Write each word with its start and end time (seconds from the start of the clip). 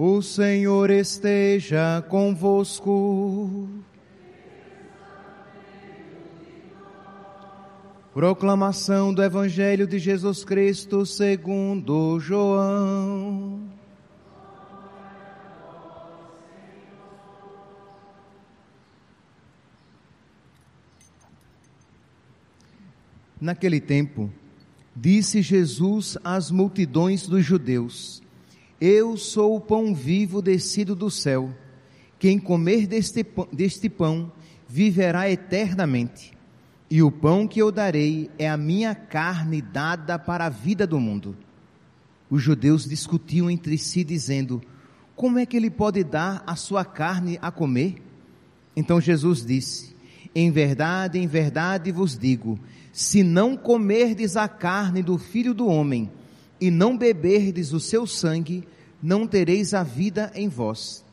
O 0.00 0.22
Senhor 0.22 0.90
esteja 0.90 2.00
convosco. 2.08 3.68
Proclamação 8.14 9.12
do 9.12 9.20
Evangelho 9.24 9.88
de 9.88 9.98
Jesus 9.98 10.44
Cristo 10.44 11.04
segundo 11.04 12.20
João. 12.20 13.60
Naquele 23.40 23.80
tempo, 23.80 24.32
disse 24.94 25.42
Jesus 25.42 26.16
às 26.22 26.52
multidões 26.52 27.26
dos 27.26 27.44
judeus: 27.44 28.22
Eu 28.80 29.16
sou 29.16 29.56
o 29.56 29.60
pão 29.60 29.94
vivo 29.94 30.40
descido 30.40 30.94
do 30.94 31.10
céu. 31.10 31.52
Quem 32.18 32.38
comer 32.38 32.86
deste 32.86 33.24
pão, 33.24 33.48
deste 33.52 33.88
pão 33.88 34.30
viverá 34.68 35.30
eternamente. 35.30 36.32
E 36.90 37.02
o 37.02 37.10
pão 37.10 37.46
que 37.46 37.60
eu 37.60 37.70
darei 37.70 38.30
é 38.38 38.48
a 38.48 38.56
minha 38.56 38.94
carne 38.94 39.60
dada 39.60 40.18
para 40.18 40.46
a 40.46 40.48
vida 40.48 40.86
do 40.86 40.98
mundo. 41.00 41.36
Os 42.30 42.42
judeus 42.42 42.88
discutiam 42.88 43.50
entre 43.50 43.76
si, 43.76 44.04
dizendo: 44.04 44.62
Como 45.14 45.38
é 45.38 45.46
que 45.46 45.56
ele 45.56 45.70
pode 45.70 46.04
dar 46.04 46.42
a 46.46 46.56
sua 46.56 46.84
carne 46.84 47.38
a 47.42 47.50
comer? 47.50 48.02
Então 48.76 49.00
Jesus 49.00 49.44
disse: 49.44 49.94
Em 50.34 50.50
verdade, 50.50 51.18
em 51.18 51.26
verdade 51.26 51.90
vos 51.90 52.16
digo 52.16 52.58
se 52.98 53.22
não 53.22 53.56
comerdes 53.56 54.36
a 54.36 54.48
carne 54.48 55.04
do 55.04 55.18
filho 55.18 55.54
do 55.54 55.68
homem 55.68 56.10
e 56.60 56.70
não 56.70 56.96
beberdes 56.96 57.72
o 57.72 57.80
seu 57.80 58.06
sangue, 58.06 58.66
não 59.02 59.26
tereis 59.26 59.74
a 59.74 59.82
vida 59.82 60.32
em 60.34 60.48
vós. 60.48 61.04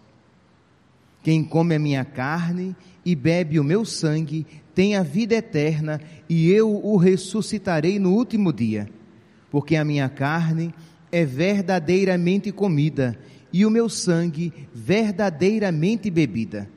Quem 1.24 1.44
come 1.44 1.76
a 1.76 1.80
minha 1.80 2.06
carne 2.06 2.76
e 3.04 3.16
bebe 3.16 3.60
o 3.60 3.64
meu 3.64 3.86
sangue 3.86 4.46
tem 4.76 4.96
a 4.96 5.04
vida 5.04 5.36
eterna, 5.36 6.02
e 6.30 6.52
eu 6.52 6.70
o 6.70 6.98
ressuscitarei 6.98 7.98
no 7.98 8.14
último 8.14 8.52
dia. 8.52 8.90
Porque 9.50 9.76
a 9.76 9.86
minha 9.86 10.10
carne 10.10 10.74
é 11.12 11.24
verdadeiramente 11.24 12.52
comida, 12.52 13.18
e 13.54 13.66
o 13.66 13.72
meu 13.72 13.88
sangue 13.88 14.52
verdadeiramente 14.74 16.12
bebida. 16.12 16.70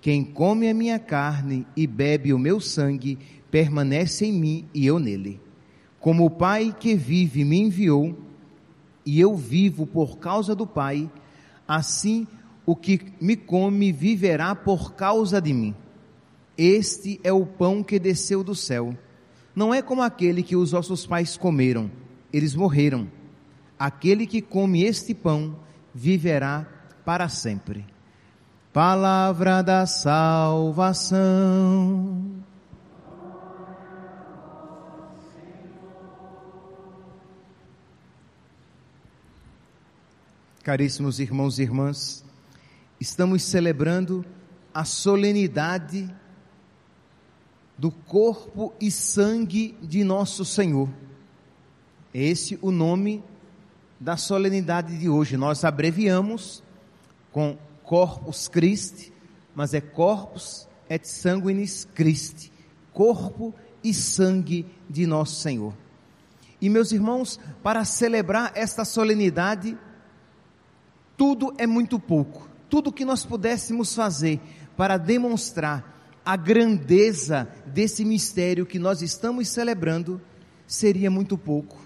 Quem 0.00 0.24
come 0.24 0.68
a 0.68 0.74
minha 0.74 0.98
carne 0.98 1.66
e 1.76 1.86
bebe 1.86 2.32
o 2.32 2.38
meu 2.38 2.58
sangue 2.58 3.18
permanece 3.50 4.24
em 4.24 4.32
mim 4.32 4.64
e 4.74 4.86
eu 4.86 4.98
nele. 4.98 5.38
Como 6.02 6.26
o 6.26 6.30
Pai 6.30 6.76
que 6.78 6.94
vive 6.96 7.44
me 7.44 7.60
enviou, 7.60 8.18
e 9.06 9.20
eu 9.20 9.36
vivo 9.36 9.86
por 9.86 10.18
causa 10.18 10.52
do 10.52 10.66
Pai, 10.66 11.08
assim 11.66 12.26
o 12.66 12.74
que 12.74 13.00
me 13.20 13.36
come 13.36 13.92
viverá 13.92 14.52
por 14.54 14.94
causa 14.94 15.40
de 15.40 15.54
mim. 15.54 15.74
Este 16.58 17.20
é 17.22 17.32
o 17.32 17.46
pão 17.46 17.84
que 17.84 18.00
desceu 18.00 18.42
do 18.42 18.54
céu. 18.54 18.98
Não 19.54 19.72
é 19.72 19.80
como 19.80 20.02
aquele 20.02 20.42
que 20.42 20.56
os 20.56 20.72
nossos 20.72 21.06
pais 21.06 21.36
comeram, 21.36 21.88
eles 22.32 22.56
morreram. 22.56 23.06
Aquele 23.78 24.26
que 24.26 24.42
come 24.42 24.82
este 24.82 25.14
pão 25.14 25.54
viverá 25.94 26.66
para 27.04 27.28
sempre. 27.28 27.86
Palavra 28.72 29.62
da 29.62 29.86
salvação. 29.86 31.12
Caríssimos 40.62 41.18
irmãos 41.18 41.58
e 41.58 41.62
irmãs, 41.62 42.24
estamos 43.00 43.42
celebrando 43.42 44.24
a 44.72 44.84
solenidade 44.84 46.08
do 47.76 47.90
corpo 47.90 48.72
e 48.80 48.88
sangue 48.88 49.76
de 49.82 50.04
nosso 50.04 50.44
Senhor. 50.44 50.88
Esse 52.14 52.60
o 52.62 52.70
nome 52.70 53.24
da 53.98 54.16
solenidade 54.16 54.96
de 54.96 55.08
hoje. 55.08 55.36
Nós 55.36 55.64
abreviamos 55.64 56.62
com 57.32 57.58
Corpus 57.82 58.46
Christi, 58.46 59.12
mas 59.56 59.74
é 59.74 59.80
Corpus 59.80 60.68
et 60.88 61.04
Sanguinis 61.04 61.88
Christi, 61.92 62.52
corpo 62.92 63.52
e 63.82 63.92
sangue 63.92 64.64
de 64.88 65.08
nosso 65.08 65.40
Senhor. 65.40 65.74
E 66.60 66.68
meus 66.68 66.92
irmãos, 66.92 67.40
para 67.64 67.84
celebrar 67.84 68.52
esta 68.54 68.84
solenidade, 68.84 69.76
tudo 71.16 71.54
é 71.58 71.66
muito 71.66 71.98
pouco. 71.98 72.48
Tudo 72.68 72.92
que 72.92 73.04
nós 73.04 73.24
pudéssemos 73.24 73.94
fazer 73.94 74.40
para 74.76 74.96
demonstrar 74.96 76.20
a 76.24 76.36
grandeza 76.36 77.48
desse 77.66 78.04
mistério 78.04 78.64
que 78.64 78.78
nós 78.78 79.02
estamos 79.02 79.48
celebrando 79.48 80.20
seria 80.66 81.10
muito 81.10 81.36
pouco, 81.36 81.78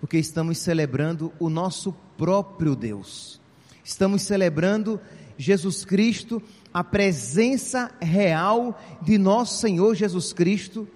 porque 0.00 0.18
estamos 0.18 0.58
celebrando 0.58 1.32
o 1.38 1.48
nosso 1.48 1.92
próprio 2.18 2.74
Deus. 2.74 3.40
Estamos 3.82 4.22
celebrando 4.22 5.00
Jesus 5.38 5.84
Cristo, 5.84 6.42
a 6.72 6.82
presença 6.82 7.90
real 8.00 8.78
de 9.00 9.16
nosso 9.16 9.60
Senhor 9.60 9.94
Jesus 9.94 10.32
Cristo 10.32 10.88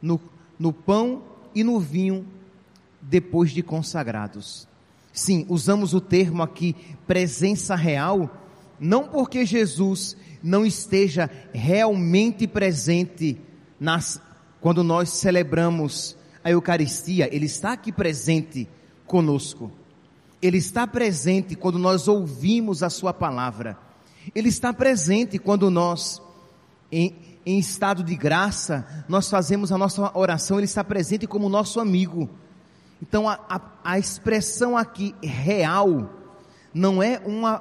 no, 0.00 0.20
no 0.58 0.72
pão 0.72 1.22
e 1.54 1.62
no 1.62 1.78
vinho 1.78 2.26
depois 3.00 3.50
de 3.50 3.62
consagrados. 3.62 4.68
Sim, 5.12 5.44
usamos 5.48 5.92
o 5.92 6.00
termo 6.00 6.42
aqui 6.42 6.74
presença 7.06 7.74
real, 7.74 8.30
não 8.80 9.06
porque 9.06 9.44
Jesus 9.44 10.16
não 10.42 10.64
esteja 10.64 11.30
realmente 11.52 12.46
presente 12.46 13.38
nas, 13.78 14.20
quando 14.60 14.82
nós 14.82 15.10
celebramos 15.10 16.16
a 16.42 16.50
Eucaristia, 16.50 17.28
Ele 17.34 17.46
está 17.46 17.72
aqui 17.72 17.92
presente 17.92 18.68
conosco. 19.06 19.70
Ele 20.40 20.56
está 20.56 20.86
presente 20.86 21.54
quando 21.54 21.78
nós 21.78 22.08
ouvimos 22.08 22.82
a 22.82 22.90
Sua 22.90 23.12
palavra. 23.12 23.78
Ele 24.34 24.48
está 24.48 24.72
presente 24.72 25.38
quando 25.38 25.70
nós, 25.70 26.20
em, 26.90 27.14
em 27.44 27.58
estado 27.58 28.02
de 28.02 28.16
graça, 28.16 29.04
nós 29.08 29.28
fazemos 29.28 29.70
a 29.70 29.78
nossa 29.78 30.10
oração. 30.18 30.58
Ele 30.58 30.64
está 30.64 30.82
presente 30.82 31.26
como 31.26 31.48
nosso 31.48 31.78
amigo 31.78 32.28
então 33.02 33.28
a, 33.28 33.38
a, 33.48 33.60
a 33.82 33.98
expressão 33.98 34.76
aqui 34.76 35.12
real 35.20 36.08
não 36.72 37.02
é 37.02 37.20
uma, 37.26 37.60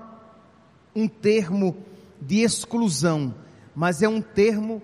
um 0.96 1.08
termo 1.08 1.76
de 2.22 2.42
exclusão, 2.42 3.34
mas 3.76 4.04
é 4.04 4.08
um 4.08 4.22
termo 4.22 4.84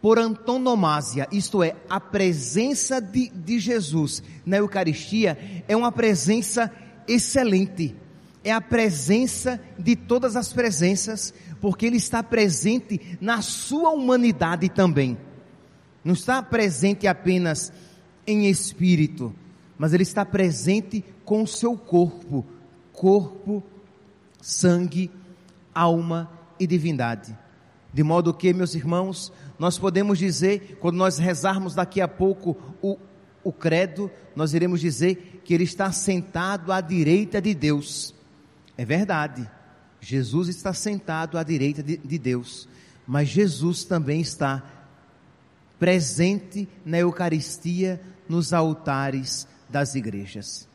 por 0.00 0.20
antonomásia, 0.20 1.26
isto 1.32 1.60
é, 1.64 1.74
a 1.90 1.98
presença 1.98 3.00
de, 3.00 3.28
de 3.30 3.58
Jesus 3.58 4.22
na 4.44 4.58
Eucaristia 4.58 5.64
é 5.66 5.76
uma 5.76 5.90
presença 5.90 6.70
excelente, 7.08 7.96
é 8.44 8.52
a 8.52 8.60
presença 8.60 9.60
de 9.76 9.96
todas 9.96 10.36
as 10.36 10.52
presenças, 10.52 11.34
porque 11.60 11.86
Ele 11.86 11.96
está 11.96 12.22
presente 12.22 13.18
na 13.20 13.42
sua 13.42 13.90
humanidade 13.90 14.68
também, 14.68 15.18
não 16.04 16.14
está 16.14 16.40
presente 16.40 17.08
apenas 17.08 17.72
em 18.24 18.48
espírito, 18.48 19.34
mas 19.78 19.92
ele 19.92 20.02
está 20.02 20.24
presente 20.24 21.04
com 21.24 21.42
o 21.42 21.46
seu 21.46 21.76
corpo, 21.76 22.44
corpo, 22.92 23.62
sangue, 24.40 25.10
alma 25.74 26.30
e 26.58 26.66
divindade. 26.66 27.36
De 27.92 28.02
modo 28.02 28.32
que, 28.32 28.52
meus 28.52 28.74
irmãos, 28.74 29.32
nós 29.58 29.78
podemos 29.78 30.18
dizer, 30.18 30.78
quando 30.80 30.96
nós 30.96 31.18
rezarmos 31.18 31.74
daqui 31.74 32.00
a 32.00 32.08
pouco 32.08 32.56
o, 32.82 32.98
o 33.42 33.52
credo, 33.52 34.10
nós 34.34 34.54
iremos 34.54 34.80
dizer 34.80 35.42
que 35.44 35.54
ele 35.54 35.64
está 35.64 35.90
sentado 35.92 36.72
à 36.72 36.80
direita 36.80 37.40
de 37.40 37.54
Deus. 37.54 38.14
É 38.76 38.84
verdade, 38.84 39.48
Jesus 40.00 40.48
está 40.48 40.72
sentado 40.72 41.38
à 41.38 41.42
direita 41.42 41.82
de, 41.82 41.96
de 41.96 42.18
Deus, 42.18 42.68
mas 43.06 43.28
Jesus 43.28 43.84
também 43.84 44.20
está 44.20 44.62
presente 45.78 46.68
na 46.84 46.98
Eucaristia, 46.98 48.00
nos 48.28 48.52
altares 48.52 49.46
das 49.68 49.94
igrejas. 49.94 50.68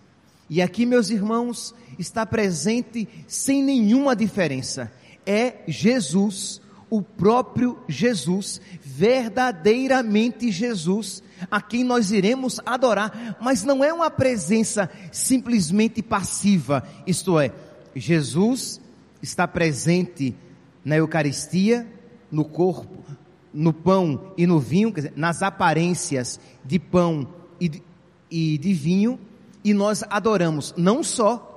E 0.50 0.62
aqui, 0.62 0.86
meus 0.86 1.10
irmãos, 1.10 1.74
está 1.98 2.26
presente 2.26 3.08
sem 3.28 3.64
nenhuma 3.64 4.16
diferença. 4.16 4.92
É 5.26 5.62
Jesus, 5.68 6.62
o 6.90 7.02
próprio 7.02 7.80
Jesus, 7.88 8.60
verdadeiramente 8.84 10.52
Jesus, 10.52 11.24
a 11.50 11.62
quem 11.62 11.84
nós 11.84 12.12
iremos 12.12 12.60
adorar, 12.66 13.38
mas 13.40 13.64
não 13.64 13.84
é 13.84 13.94
uma 13.94 14.12
presença 14.12 14.90
simplesmente 15.12 16.02
passiva, 16.02 16.88
isto 17.08 17.40
é, 17.40 17.54
Jesus 17.96 18.82
está 19.22 19.48
presente 19.48 20.36
na 20.84 20.98
Eucaristia, 20.98 21.88
no 22.32 22.44
corpo, 22.44 23.04
no 23.54 23.74
pão 23.74 24.34
e 24.38 24.48
no 24.48 24.60
vinho, 24.60 24.92
dizer, 24.92 25.14
nas 25.16 25.42
aparências 25.42 26.40
de 26.64 26.80
pão 26.80 27.28
e 27.60 27.70
de, 27.70 27.84
e 28.31 28.57
de 28.57 28.74
vinho, 28.74 29.19
e 29.63 29.74
nós 29.74 30.04
adoramos 30.10 30.74
não 30.78 31.04
só, 31.04 31.48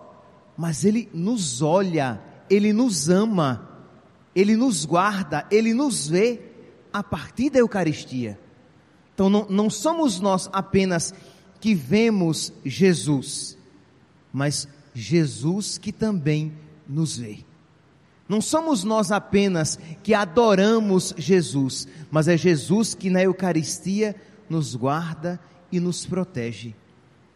mas 0.59 0.85
ele 0.85 1.09
nos 1.15 1.63
olha 1.63 2.21
Ele 2.49 2.73
nos 2.73 3.09
ama, 3.09 3.69
Ele 4.35 4.57
nos 4.57 4.85
guarda, 4.85 5.47
Ele 5.51 5.73
nos 5.73 6.09
vê 6.09 6.41
a 6.93 7.03
partir 7.03 7.51
da 7.51 7.59
Eucaristia. 7.59 8.39
Então 9.15 9.31
não, 9.31 9.47
não 9.49 9.71
somos 9.71 10.21
nós 10.21 10.49
apenas 10.53 11.15
que 11.61 11.75
vemos 11.75 12.53
Jesus, 12.65 13.57
mas 14.33 14.69
Jesus 14.93 15.79
que 15.79 15.93
também 15.93 16.53
nos 16.87 17.17
vê. 17.17 17.39
Não 18.29 18.41
somos 18.41 18.85
nós 18.85 19.13
apenas 19.13 19.79
que 20.03 20.15
adoramos 20.15 21.15
Jesus, 21.17 21.87
mas 22.11 22.27
é 22.27 22.37
Jesus 22.37 22.95
que 22.95 23.11
na 23.11 23.23
Eucaristia 23.23 24.17
nos 24.49 24.75
guarda 24.75 25.41
e 25.71 25.81
nos 25.81 26.07
protege. 26.07 26.75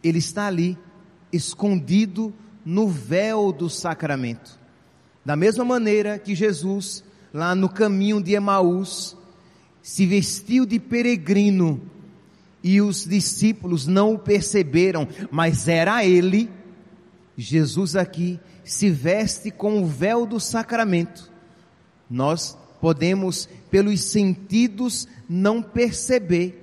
Ele 0.03 0.19
está 0.19 0.47
ali, 0.47 0.77
escondido 1.31 2.33
no 2.65 2.87
véu 2.87 3.51
do 3.51 3.69
sacramento. 3.69 4.59
Da 5.25 5.35
mesma 5.35 5.65
maneira 5.65 6.17
que 6.17 6.33
Jesus, 6.33 7.03
lá 7.33 7.53
no 7.53 7.69
caminho 7.69 8.21
de 8.21 8.33
Emaús, 8.33 9.15
se 9.81 10.05
vestiu 10.05 10.65
de 10.65 10.79
peregrino 10.79 11.81
e 12.63 12.81
os 12.81 13.05
discípulos 13.05 13.87
não 13.87 14.13
o 14.13 14.19
perceberam, 14.19 15.07
mas 15.31 15.67
era 15.67 16.05
ele, 16.05 16.49
Jesus 17.37 17.95
aqui 17.95 18.39
se 18.63 18.89
veste 18.89 19.49
com 19.49 19.81
o 19.81 19.85
véu 19.85 20.25
do 20.25 20.39
sacramento. 20.39 21.31
Nós 22.09 22.57
podemos, 22.81 23.47
pelos 23.71 24.03
sentidos, 24.03 25.07
não 25.27 25.61
perceber, 25.61 26.58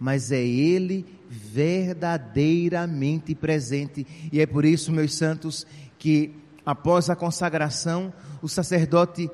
mas 0.00 0.32
é 0.32 0.42
Ele 0.42 1.04
verdadeiramente 1.28 3.34
presente. 3.34 4.06
E 4.32 4.40
é 4.40 4.46
por 4.46 4.64
isso, 4.64 4.90
meus 4.90 5.14
santos, 5.14 5.66
que 5.98 6.34
após 6.64 7.10
a 7.10 7.14
consagração, 7.14 8.10
o 8.42 8.48
sacerdote 8.48 9.30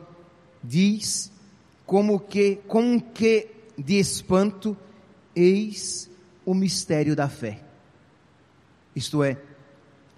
diz, 0.62 1.30
como 1.86 2.18
que, 2.18 2.56
com 2.66 3.00
que 3.00 3.48
de 3.78 3.98
espanto, 3.98 4.76
eis 5.34 6.10
o 6.44 6.52
mistério 6.52 7.14
da 7.14 7.28
fé. 7.28 7.60
Isto 8.94 9.22
é, 9.22 9.38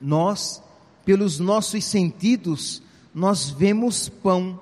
nós 0.00 0.62
pelos 1.08 1.38
nossos 1.38 1.86
sentidos, 1.86 2.82
nós 3.14 3.48
vemos 3.48 4.10
pão. 4.10 4.60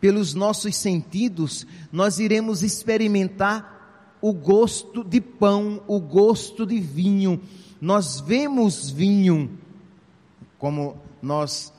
Pelos 0.00 0.34
nossos 0.34 0.74
sentidos, 0.74 1.64
nós 1.92 2.18
iremos 2.18 2.64
experimentar 2.64 3.79
o 4.20 4.32
gosto 4.32 5.02
de 5.02 5.20
pão, 5.20 5.82
o 5.86 5.98
gosto 5.98 6.66
de 6.66 6.78
vinho. 6.78 7.40
Nós 7.80 8.20
vemos 8.20 8.90
vinho, 8.90 9.58
como 10.58 10.96
nós 11.22 11.72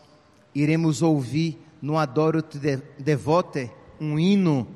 iremos 0.53 1.01
ouvir 1.01 1.59
no 1.81 1.97
Adoro 1.97 2.41
Te 2.41 2.57
Devote, 2.99 3.69
um 3.99 4.17
hino 4.17 4.67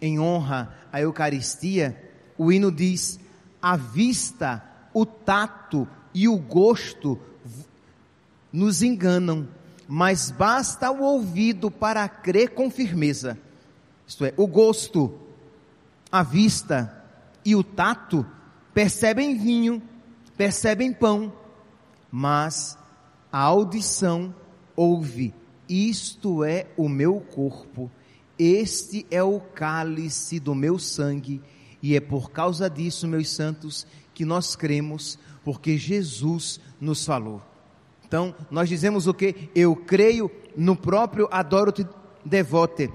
em 0.00 0.18
honra 0.18 0.74
à 0.92 1.00
Eucaristia. 1.00 2.02
O 2.36 2.50
hino 2.50 2.70
diz: 2.70 3.20
a 3.62 3.76
vista, 3.76 4.64
o 4.92 5.06
tato 5.06 5.88
e 6.12 6.28
o 6.28 6.36
gosto 6.36 7.18
nos 8.52 8.82
enganam, 8.82 9.46
mas 9.86 10.30
basta 10.30 10.90
o 10.90 11.02
ouvido 11.02 11.70
para 11.70 12.08
crer 12.08 12.50
com 12.50 12.70
firmeza. 12.70 13.38
Isto 14.06 14.24
é, 14.24 14.34
o 14.36 14.46
gosto, 14.46 15.12
a 16.10 16.22
vista 16.22 16.95
e 17.46 17.54
o 17.54 17.62
tato 17.62 18.26
percebem 18.74 19.38
vinho, 19.38 19.80
percebem 20.36 20.92
pão, 20.92 21.32
mas 22.10 22.76
a 23.30 23.40
audição 23.40 24.34
ouve: 24.74 25.32
isto 25.68 26.42
é 26.42 26.66
o 26.76 26.88
meu 26.88 27.20
corpo, 27.20 27.88
este 28.36 29.06
é 29.12 29.22
o 29.22 29.38
cálice 29.38 30.40
do 30.40 30.56
meu 30.56 30.76
sangue, 30.76 31.40
e 31.80 31.94
é 31.94 32.00
por 32.00 32.32
causa 32.32 32.68
disso, 32.68 33.06
meus 33.06 33.30
santos, 33.30 33.86
que 34.12 34.24
nós 34.24 34.56
cremos, 34.56 35.16
porque 35.44 35.78
Jesus 35.78 36.58
nos 36.80 37.06
falou. 37.06 37.40
Então, 38.04 38.34
nós 38.50 38.68
dizemos 38.68 39.06
o 39.06 39.14
que? 39.14 39.50
Eu 39.54 39.76
creio 39.76 40.28
no 40.56 40.74
próprio 40.74 41.28
Adoro-te 41.30 41.86
Devote. 42.24 42.90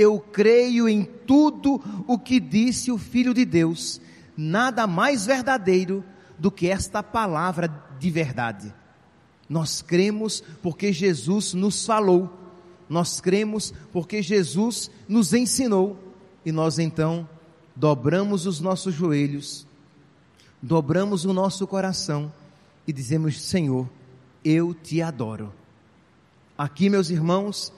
Eu 0.00 0.18
creio 0.18 0.88
em 0.88 1.04
tudo 1.04 1.78
o 2.06 2.18
que 2.18 2.40
disse 2.40 2.90
o 2.90 2.96
Filho 2.96 3.34
de 3.34 3.44
Deus. 3.44 4.00
Nada 4.34 4.86
mais 4.86 5.26
verdadeiro 5.26 6.02
do 6.38 6.50
que 6.50 6.68
esta 6.68 7.02
palavra 7.02 7.68
de 7.98 8.10
verdade. 8.10 8.74
Nós 9.46 9.82
cremos 9.82 10.42
porque 10.62 10.90
Jesus 10.90 11.52
nos 11.52 11.84
falou. 11.84 12.34
Nós 12.88 13.20
cremos 13.20 13.74
porque 13.92 14.22
Jesus 14.22 14.90
nos 15.06 15.34
ensinou. 15.34 15.98
E 16.46 16.50
nós 16.50 16.78
então 16.78 17.28
dobramos 17.76 18.46
os 18.46 18.58
nossos 18.58 18.94
joelhos, 18.94 19.66
dobramos 20.62 21.26
o 21.26 21.34
nosso 21.34 21.66
coração 21.66 22.32
e 22.86 22.92
dizemos: 22.94 23.38
Senhor, 23.38 23.86
eu 24.42 24.72
te 24.72 25.02
adoro. 25.02 25.52
Aqui, 26.56 26.88
meus 26.88 27.10
irmãos, 27.10 27.70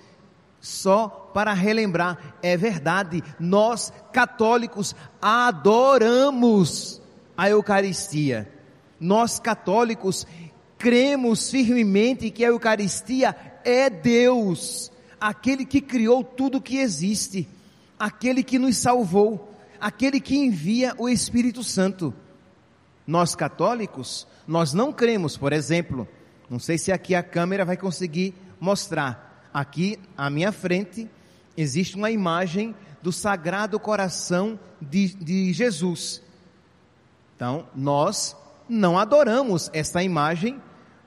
só 0.63 1.09
para 1.35 1.53
relembrar, 1.53 2.37
é 2.41 2.57
verdade, 2.57 3.23
nós 3.39 3.93
católicos 4.13 4.95
adoramos 5.21 7.03
a 7.37 7.51
Eucaristia. 7.51 8.49
Nós 9.01 9.41
católicos 9.41 10.25
cremos 10.79 11.51
firmemente 11.51 12.31
que 12.31 12.45
a 12.45 12.49
Eucaristia 12.49 13.35
é 13.65 13.91
Deus, 13.91 14.93
aquele 15.21 15.65
que 15.65 15.81
criou 15.81 16.23
tudo 16.23 16.61
que 16.61 16.79
existe, 16.79 17.49
aquele 17.99 18.45
que 18.45 18.57
nos 18.57 18.77
salvou, 18.77 19.53
aquele 19.81 20.21
que 20.21 20.37
envia 20.37 20.95
o 20.97 21.09
Espírito 21.09 21.65
Santo. 21.65 22.15
Nós 23.05 23.35
católicos, 23.35 24.29
nós 24.47 24.73
não 24.73 24.93
cremos, 24.93 25.37
por 25.37 25.53
exemplo, 25.53 26.07
não 26.49 26.61
sei 26.61 26.79
se 26.79 26.93
aqui 26.93 27.17
a 27.17 27.23
câmera 27.23 27.65
vai 27.65 27.77
conseguir 27.77 28.33
mostrar. 28.61 29.32
Aqui 29.53 29.99
à 30.17 30.31
minha 30.31 30.53
frente 30.53 31.09
existe 31.57 31.97
uma 31.97 32.11
imagem 32.11 32.75
do 33.03 33.13
Sagrado 33.13 33.79
Coração 33.79 34.59
de, 34.81 35.15
de 35.15 35.53
Jesus. 35.53 36.23
Então, 37.37 37.67
nós 37.75 38.37
não 38.69 38.99
adoramos 38.99 39.71
essa 39.73 40.03
imagem 40.03 40.61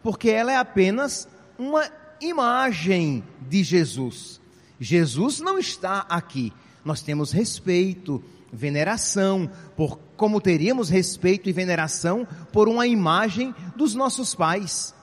porque 0.04 0.30
ela 0.30 0.52
é 0.52 0.58
apenas 0.58 1.28
uma 1.58 1.90
imagem 2.22 3.24
de 3.42 3.64
Jesus. 3.64 4.40
Jesus 4.80 5.40
não 5.40 5.58
está 5.58 6.06
aqui. 6.10 6.54
Nós 6.84 7.02
temos 7.02 7.32
respeito, 7.32 8.24
veneração, 8.52 9.50
por 9.76 9.98
como 10.16 10.40
teríamos 10.40 10.90
respeito 10.90 11.50
e 11.50 11.54
veneração 11.54 12.28
por 12.52 12.70
uma 12.70 12.88
imagem 12.88 13.54
dos 13.76 13.96
nossos 13.96 14.36
pais. 14.36 14.94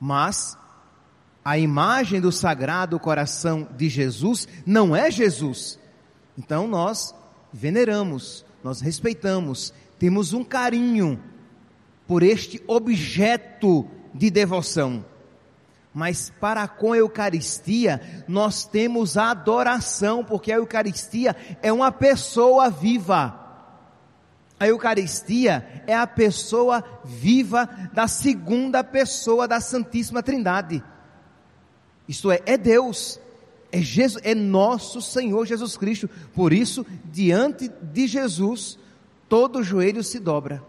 Mas 0.00 0.58
a 1.44 1.58
imagem 1.58 2.20
do 2.20 2.32
sagrado 2.32 2.98
coração 2.98 3.68
de 3.76 3.88
Jesus 3.88 4.48
não 4.64 4.96
é 4.96 5.10
Jesus. 5.10 5.78
Então 6.38 6.66
nós 6.66 7.14
veneramos, 7.52 8.44
nós 8.62 8.80
respeitamos, 8.80 9.74
temos 9.98 10.32
um 10.32 10.42
carinho 10.42 11.20
por 12.06 12.22
este 12.22 12.62
objeto 12.66 13.86
de 14.14 14.30
devoção. 14.30 15.04
Mas 15.92 16.32
para 16.40 16.66
com 16.66 16.92
a 16.92 16.96
Eucaristia, 16.96 18.24
nós 18.26 18.64
temos 18.64 19.16
a 19.16 19.30
adoração, 19.30 20.24
porque 20.24 20.50
a 20.50 20.56
Eucaristia 20.56 21.36
é 21.62 21.72
uma 21.72 21.92
pessoa 21.92 22.68
viva. 22.68 23.40
A 24.58 24.66
Eucaristia 24.66 25.84
é 25.86 25.94
a 25.94 26.06
pessoa 26.06 26.82
viva 27.04 27.68
da 27.92 28.08
segunda 28.08 28.82
pessoa 28.82 29.46
da 29.46 29.60
Santíssima 29.60 30.22
Trindade. 30.22 30.82
Isto 32.08 32.30
é, 32.30 32.40
é 32.44 32.56
Deus, 32.56 33.18
é 33.72 33.80
Jesus, 33.80 34.22
é 34.24 34.34
nosso 34.34 35.00
Senhor 35.00 35.46
Jesus 35.46 35.76
Cristo. 35.76 36.08
Por 36.34 36.52
isso, 36.52 36.84
diante 37.10 37.70
de 37.82 38.06
Jesus, 38.06 38.78
todo 39.28 39.62
joelho 39.62 40.02
se 40.02 40.18
dobra. 40.18 40.62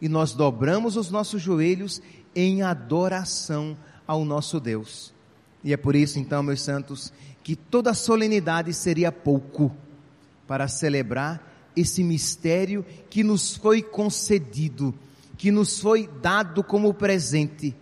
E 0.00 0.08
nós 0.08 0.32
dobramos 0.32 0.96
os 0.96 1.10
nossos 1.10 1.42
joelhos 1.42 2.00
em 2.34 2.62
adoração 2.62 3.76
ao 4.06 4.24
nosso 4.24 4.60
Deus. 4.60 5.12
E 5.64 5.72
é 5.72 5.76
por 5.76 5.96
isso, 5.96 6.18
então, 6.18 6.42
meus 6.42 6.62
santos, 6.62 7.12
que 7.42 7.56
toda 7.56 7.92
solenidade 7.94 8.72
seria 8.72 9.10
pouco 9.10 9.74
para 10.46 10.68
celebrar 10.68 11.70
esse 11.76 12.02
mistério 12.02 12.84
que 13.10 13.22
nos 13.24 13.56
foi 13.56 13.82
concedido, 13.82 14.94
que 15.36 15.50
nos 15.50 15.78
foi 15.78 16.08
dado 16.20 16.62
como 16.62 16.92
presente, 16.94 17.74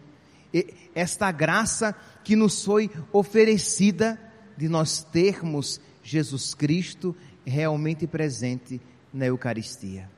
esta 0.95 1.31
graça 1.31 1.95
que 2.26 2.35
nos 2.35 2.64
foi 2.64 2.90
oferecida 3.12 4.21
de 4.56 4.68
nós 4.68 5.00
termos 5.00 5.80
Jesus 6.02 6.54
Cristo 6.54 7.14
realmente 7.45 8.04
presente 8.04 8.80
na 9.14 9.26
Eucaristia. 9.26 10.11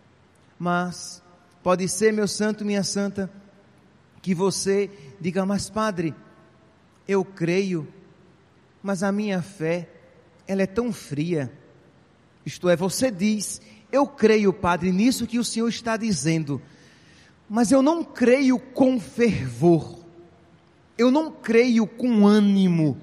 Mas 0.59 1.23
pode 1.63 1.87
ser, 1.87 2.11
meu 2.15 2.27
santo, 2.27 2.65
minha 2.65 2.83
santa, 2.83 3.31
que 4.23 4.35
você 4.35 4.91
diga, 5.21 5.45
mas 5.45 5.69
padre, 5.69 6.15
eu 7.07 7.23
creio, 7.23 7.87
mas 8.83 9.03
a 9.03 9.13
minha 9.13 9.43
fé, 9.43 9.87
ela 10.47 10.63
é 10.63 10.67
tão 10.67 10.91
fria. 10.91 11.53
Isto 12.47 12.71
é, 12.71 12.75
você 12.75 13.11
diz, 13.11 13.61
eu 13.93 14.07
creio, 14.07 14.51
Padre, 14.51 14.93
nisso 14.93 15.27
que 15.27 15.39
o 15.39 15.45
Senhor 15.45 15.69
está 15.69 15.95
dizendo, 15.99 16.63
mas 17.51 17.71
eu 17.71 17.83
não 17.83 18.03
creio 18.03 18.59
com 18.59 18.99
fervor, 18.99 19.98
eu 20.99 21.13
não 21.13 21.31
creio 21.31 21.87
com 21.87 22.27
ânimo, 22.27 22.99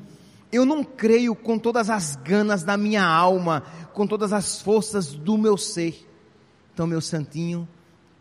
eu 0.51 0.65
não 0.65 0.83
creio 0.83 1.33
com 1.33 1.57
todas 1.57 1.89
as 1.89 2.17
ganas 2.17 2.61
da 2.61 2.75
minha 2.75 3.03
alma, 3.03 3.63
com 3.93 4.05
todas 4.05 4.33
as 4.33 4.61
forças 4.61 5.13
do 5.13 5.37
meu 5.37 5.57
ser. 5.57 6.05
Então, 6.73 6.85
meu 6.85 6.99
santinho, 6.99 7.67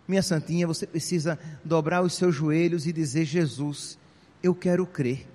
minha 0.06 0.22
santinha, 0.22 0.66
você 0.66 0.86
precisa 0.86 1.38
dobrar 1.64 2.02
os 2.02 2.14
seus 2.14 2.34
joelhos 2.34 2.86
e 2.86 2.92
dizer: 2.92 3.24
Jesus, 3.24 3.98
eu 4.42 4.54
quero 4.54 4.86
crer, 4.86 5.26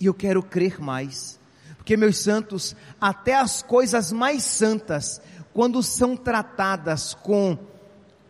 e 0.00 0.06
eu 0.06 0.14
quero 0.14 0.42
crer 0.42 0.80
mais. 0.80 1.38
Porque, 1.76 1.96
meus 1.96 2.18
santos, 2.18 2.74
até 3.00 3.34
as 3.34 3.62
coisas 3.62 4.12
mais 4.12 4.44
santas, 4.44 5.20
quando 5.52 5.82
são 5.82 6.16
tratadas 6.16 7.14
com 7.14 7.58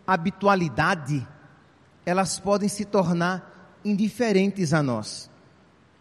habitualidade, 0.06 1.26
elas 2.04 2.38
podem 2.38 2.68
se 2.68 2.84
tornar 2.84 3.55
indiferentes 3.86 4.72
a 4.72 4.82
nós. 4.82 5.30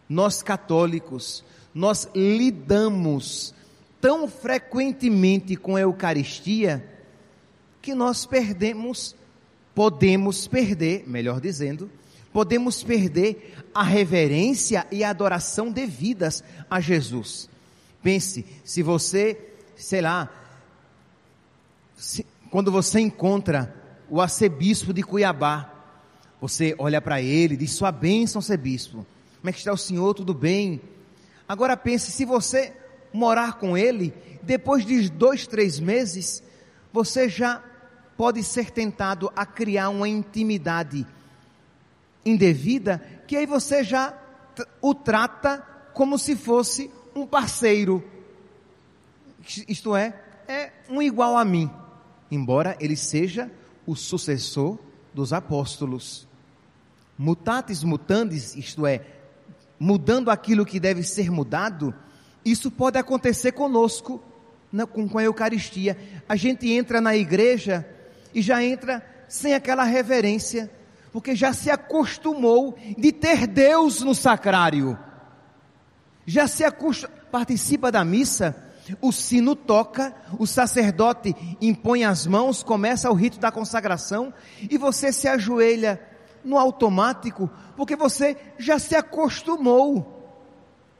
Nós 0.08 0.42
católicos, 0.42 1.44
nós 1.74 2.08
lidamos 2.14 3.54
tão 4.00 4.28
frequentemente 4.28 5.56
com 5.56 5.76
a 5.76 5.80
Eucaristia 5.80 6.84
que 7.80 7.94
nós 7.94 8.26
perdemos, 8.26 9.14
podemos 9.74 10.46
perder, 10.46 11.04
melhor 11.06 11.40
dizendo, 11.40 11.90
podemos 12.32 12.82
perder 12.82 13.54
a 13.74 13.82
reverência 13.82 14.86
e 14.90 15.02
a 15.02 15.10
adoração 15.10 15.70
devidas 15.70 16.42
a 16.70 16.80
Jesus. 16.80 17.48
Pense, 18.02 18.44
se 18.64 18.82
você, 18.82 19.38
sei 19.76 20.00
lá, 20.00 20.30
se, 21.96 22.26
quando 22.50 22.70
você 22.70 23.00
encontra 23.00 23.74
o 24.08 24.20
arcebispo 24.20 24.92
de 24.92 25.02
Cuiabá, 25.02 25.75
você 26.40 26.74
olha 26.78 27.00
para 27.00 27.20
ele 27.20 27.56
diz: 27.56 27.72
Sua 27.72 27.90
bênção, 27.90 28.40
arcebispo. 28.40 29.06
Como 29.40 29.50
é 29.50 29.52
que 29.52 29.58
está 29.58 29.72
o 29.72 29.76
senhor? 29.76 30.14
Tudo 30.14 30.34
bem? 30.34 30.80
Agora 31.48 31.76
pense: 31.76 32.10
se 32.10 32.24
você 32.24 32.72
morar 33.12 33.58
com 33.58 33.76
ele, 33.76 34.12
depois 34.42 34.84
de 34.84 35.08
dois, 35.08 35.46
três 35.46 35.80
meses, 35.80 36.42
você 36.92 37.28
já 37.28 37.62
pode 38.16 38.42
ser 38.42 38.70
tentado 38.70 39.30
a 39.36 39.44
criar 39.44 39.88
uma 39.90 40.08
intimidade 40.08 41.06
indevida, 42.24 43.02
que 43.26 43.36
aí 43.36 43.46
você 43.46 43.84
já 43.84 44.14
o 44.80 44.94
trata 44.94 45.58
como 45.92 46.18
se 46.18 46.34
fosse 46.34 46.90
um 47.14 47.26
parceiro. 47.26 48.02
Isto 49.68 49.94
é, 49.94 50.20
é 50.48 50.72
um 50.88 51.00
igual 51.00 51.36
a 51.36 51.44
mim, 51.44 51.70
embora 52.30 52.76
ele 52.80 52.96
seja 52.96 53.50
o 53.86 53.94
sucessor 53.94 54.78
dos 55.14 55.32
apóstolos. 55.32 56.25
Mutatis 57.18 57.82
mutandis, 57.82 58.54
isto 58.56 58.86
é, 58.86 59.00
mudando 59.78 60.30
aquilo 60.30 60.66
que 60.66 60.80
deve 60.80 61.02
ser 61.02 61.30
mudado, 61.30 61.94
isso 62.44 62.70
pode 62.70 62.98
acontecer 62.98 63.52
conosco, 63.52 64.22
com 64.92 65.18
a 65.18 65.22
Eucaristia. 65.22 65.96
A 66.28 66.36
gente 66.36 66.70
entra 66.70 67.00
na 67.00 67.16
igreja 67.16 67.86
e 68.34 68.42
já 68.42 68.62
entra 68.62 69.04
sem 69.28 69.54
aquela 69.54 69.84
reverência, 69.84 70.70
porque 71.12 71.34
já 71.34 71.52
se 71.52 71.70
acostumou 71.70 72.76
de 72.96 73.10
ter 73.10 73.46
Deus 73.46 74.02
no 74.02 74.14
sacrário. 74.14 74.98
Já 76.26 76.46
se 76.46 76.62
participa 77.30 77.90
da 77.90 78.04
missa, 78.04 78.54
o 79.00 79.10
sino 79.10 79.56
toca, 79.56 80.14
o 80.38 80.46
sacerdote 80.46 81.34
impõe 81.60 82.04
as 82.04 82.26
mãos, 82.26 82.62
começa 82.62 83.10
o 83.10 83.14
rito 83.14 83.40
da 83.40 83.50
consagração 83.50 84.32
e 84.70 84.76
você 84.76 85.12
se 85.12 85.26
ajoelha 85.26 86.00
no 86.46 86.56
automático, 86.56 87.50
porque 87.76 87.96
você 87.96 88.36
já 88.56 88.78
se 88.78 88.94
acostumou 88.94 90.30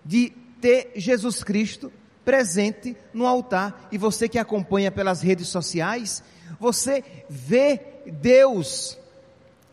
de 0.04 0.30
ter 0.60 0.92
Jesus 0.96 1.42
Cristo 1.42 1.92
presente 2.24 2.96
no 3.14 3.24
altar 3.24 3.88
e 3.92 3.96
você 3.96 4.28
que 4.28 4.38
acompanha 4.38 4.90
pelas 4.90 5.22
redes 5.22 5.48
sociais, 5.48 6.22
você 6.58 7.04
vê 7.30 7.80
Deus. 8.06 8.98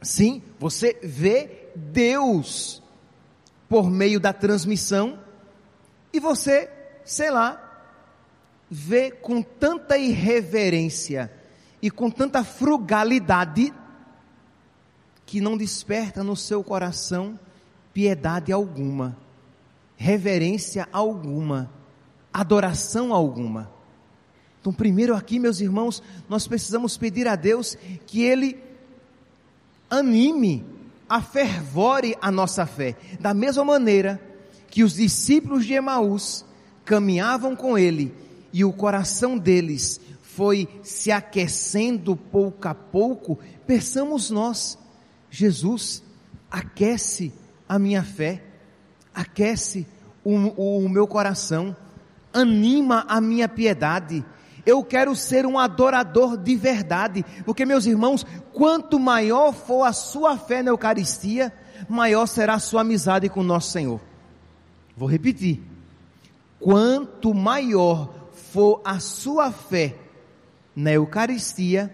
Sim, 0.01 0.41
você 0.59 0.99
vê 1.01 1.69
Deus 1.75 2.81
por 3.67 3.89
meio 3.89 4.19
da 4.19 4.31
transmissão 4.31 5.19
e 6.13 6.19
você, 6.19 6.69
sei 7.03 7.31
lá, 7.31 7.59
vê 8.69 9.09
com 9.09 9.41
tanta 9.41 9.97
irreverência 9.97 11.31
e 11.81 11.89
com 11.89 12.09
tanta 12.09 12.43
frugalidade 12.43 13.73
que 15.33 15.41
não 15.41 15.57
desperta 15.57 16.23
no 16.23 16.35
seu 16.35 16.63
coração 16.63 17.39
piedade 17.91 18.51
alguma, 18.51 19.17
reverência 19.97 20.87
alguma, 20.93 21.71
adoração 22.31 23.11
alguma. 23.11 23.67
Então, 24.61 24.71
primeiro 24.71 25.15
aqui, 25.15 25.39
meus 25.39 25.59
irmãos, 25.59 26.03
nós 26.29 26.47
precisamos 26.47 26.97
pedir 26.97 27.27
a 27.27 27.35
Deus 27.35 27.75
que 28.05 28.21
Ele 28.21 28.61
anime, 29.89 30.63
afervore 31.09 32.15
a 32.21 32.29
nossa 32.29 32.67
fé, 32.67 32.95
da 33.19 33.33
mesma 33.33 33.65
maneira 33.65 34.21
que 34.69 34.83
os 34.83 34.93
discípulos 34.93 35.65
de 35.65 35.73
Emaús 35.73 36.45
caminhavam 36.85 37.55
com 37.55 37.75
Ele 37.75 38.13
e 38.53 38.63
o 38.63 38.71
coração 38.71 39.35
deles 39.35 39.99
foi 40.21 40.69
se 40.83 41.11
aquecendo 41.11 42.15
pouco 42.15 42.67
a 42.67 42.75
pouco, 42.75 43.39
pensamos 43.65 44.29
nós, 44.29 44.77
Jesus, 45.33 46.03
aquece 46.51 47.33
a 47.67 47.79
minha 47.79 48.03
fé, 48.03 48.43
aquece 49.11 49.87
o, 50.23 50.31
o, 50.31 50.85
o 50.85 50.87
meu 50.87 51.07
coração, 51.07 51.75
anima 52.31 53.03
a 53.07 53.19
minha 53.19 53.49
piedade, 53.49 54.23
eu 54.63 54.83
quero 54.83 55.15
ser 55.15 55.47
um 55.47 55.57
adorador 55.57 56.37
de 56.37 56.55
verdade, 56.55 57.25
porque 57.45 57.65
meus 57.65 57.87
irmãos, 57.87 58.23
quanto 58.53 58.99
maior 58.99 59.53
for 59.53 59.85
a 59.85 59.91
sua 59.91 60.37
fé 60.37 60.61
na 60.61 60.69
Eucaristia, 60.69 61.51
maior 61.89 62.27
será 62.27 62.53
a 62.53 62.59
sua 62.59 62.81
amizade 62.81 63.27
com 63.27 63.39
o 63.39 63.43
nosso 63.43 63.71
Senhor. 63.71 63.99
Vou 64.95 65.09
repetir. 65.09 65.63
Quanto 66.59 67.33
maior 67.33 68.29
for 68.51 68.83
a 68.85 68.99
sua 68.99 69.51
fé 69.51 69.95
na 70.75 70.91
Eucaristia, 70.91 71.91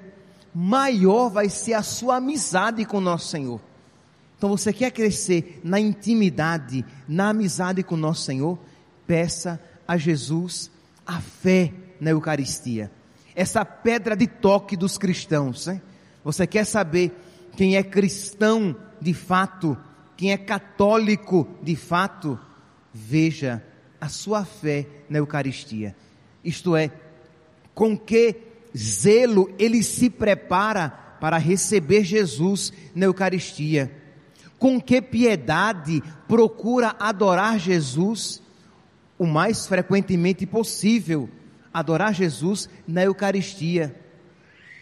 maior 0.54 1.30
vai 1.30 1.50
ser 1.50 1.74
a 1.74 1.84
sua 1.84 2.18
amizade 2.18 2.86
com 2.86 2.98
o 2.98 3.02
nosso 3.02 3.28
Senhor. 3.28 3.62
Então 4.38 4.50
você 4.50 4.72
quer 4.72 4.92
crescer 4.92 5.60
na 5.64 5.80
intimidade, 5.80 6.86
na 7.08 7.30
amizade 7.30 7.84
com 7.84 7.96
o 7.96 7.98
nosso 7.98 8.24
Senhor? 8.24 8.58
Peça 9.06 9.62
a 9.88 9.98
Jesus 9.98 10.72
a 11.06 11.20
fé 11.20 11.74
na 12.00 12.12
Eucaristia. 12.12 12.92
Essa 13.36 13.66
pedra 13.66 14.16
de 14.16 14.28
toque 14.28 14.78
dos 14.78 14.98
cristãos. 14.98 15.68
Hein? 15.68 15.82
Você 16.24 16.48
quer 16.48 16.66
saber 16.66 17.12
quem 17.58 17.76
é 17.76 17.84
cristão 17.84 18.76
de 19.02 19.14
fato, 19.14 19.78
quem 20.16 20.32
é 20.32 20.38
católico 20.38 21.48
de 21.62 21.76
fato? 21.76 22.40
Veja 22.94 23.64
a 24.00 24.08
sua 24.08 24.46
fé 24.46 24.88
na 25.10 25.18
Eucaristia. 25.18 25.96
Isto 26.44 26.76
é, 26.76 26.92
com 27.74 27.98
que 27.98 28.49
zelo 28.76 29.54
ele 29.58 29.84
se 29.84 30.10
prepara 30.10 30.90
para 31.20 31.38
receber 31.38 32.04
Jesus 32.04 32.72
na 32.96 33.06
Eucaristia. 33.06 33.92
Com 34.58 34.80
que 34.80 35.02
piedade 35.02 36.04
procura 36.28 36.96
adorar 37.00 37.60
Jesus 37.60 38.42
o 39.18 39.26
mais 39.26 39.68
frequentemente 39.68 40.46
possível 40.46 41.30
adorar 41.74 42.14
Jesus 42.14 42.70
na 42.88 43.04
Eucaristia. 43.04 43.96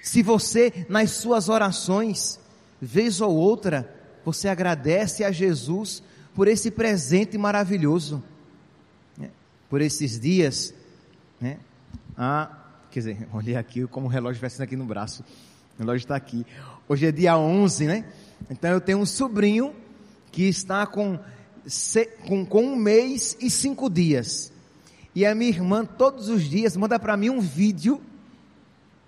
Se 0.02 0.24
você, 0.24 0.86
nas 0.88 1.12
suas 1.12 1.50
orações, 1.50 2.40
vez 2.82 3.20
ou 3.22 3.36
outra, 3.36 3.94
você 4.24 4.48
agradece 4.48 5.24
a 5.24 5.32
Jesus 5.32 6.02
por 6.34 6.48
esse 6.48 6.72
presente 6.72 7.38
maravilhoso, 7.38 8.24
né? 9.18 9.30
por 9.70 9.82
esses 9.82 10.20
dias, 10.20 10.74
né? 11.42 11.58
Ah, 12.16 12.57
quer 12.98 13.00
dizer, 13.00 13.28
olhei 13.32 13.56
aqui 13.56 13.86
como 13.88 14.08
o 14.08 14.10
relógio 14.10 14.50
sendo 14.50 14.64
aqui 14.64 14.76
no 14.76 14.86
braço, 14.86 15.24
o 15.78 15.80
relógio 15.80 16.06
está 16.06 16.16
aqui. 16.16 16.46
Hoje 16.90 17.06
é 17.06 17.12
dia 17.12 17.38
11, 17.38 17.86
né? 17.86 18.06
Então 18.50 18.72
eu 18.72 18.82
tenho 18.82 18.98
um 18.98 19.06
sobrinho 19.06 19.74
que 20.32 20.44
está 20.44 20.86
com, 20.88 21.20
com, 22.28 22.46
com 22.46 22.64
um 22.64 22.76
mês 22.76 23.38
e 23.40 23.50
cinco 23.50 23.90
dias. 23.90 24.52
E 25.14 25.26
a 25.26 25.36
minha 25.36 25.50
irmã, 25.50 25.86
todos 25.86 26.30
os 26.30 26.44
dias, 26.44 26.76
manda 26.76 26.98
para 26.98 27.16
mim 27.16 27.30
um 27.30 27.40
vídeo 27.40 28.02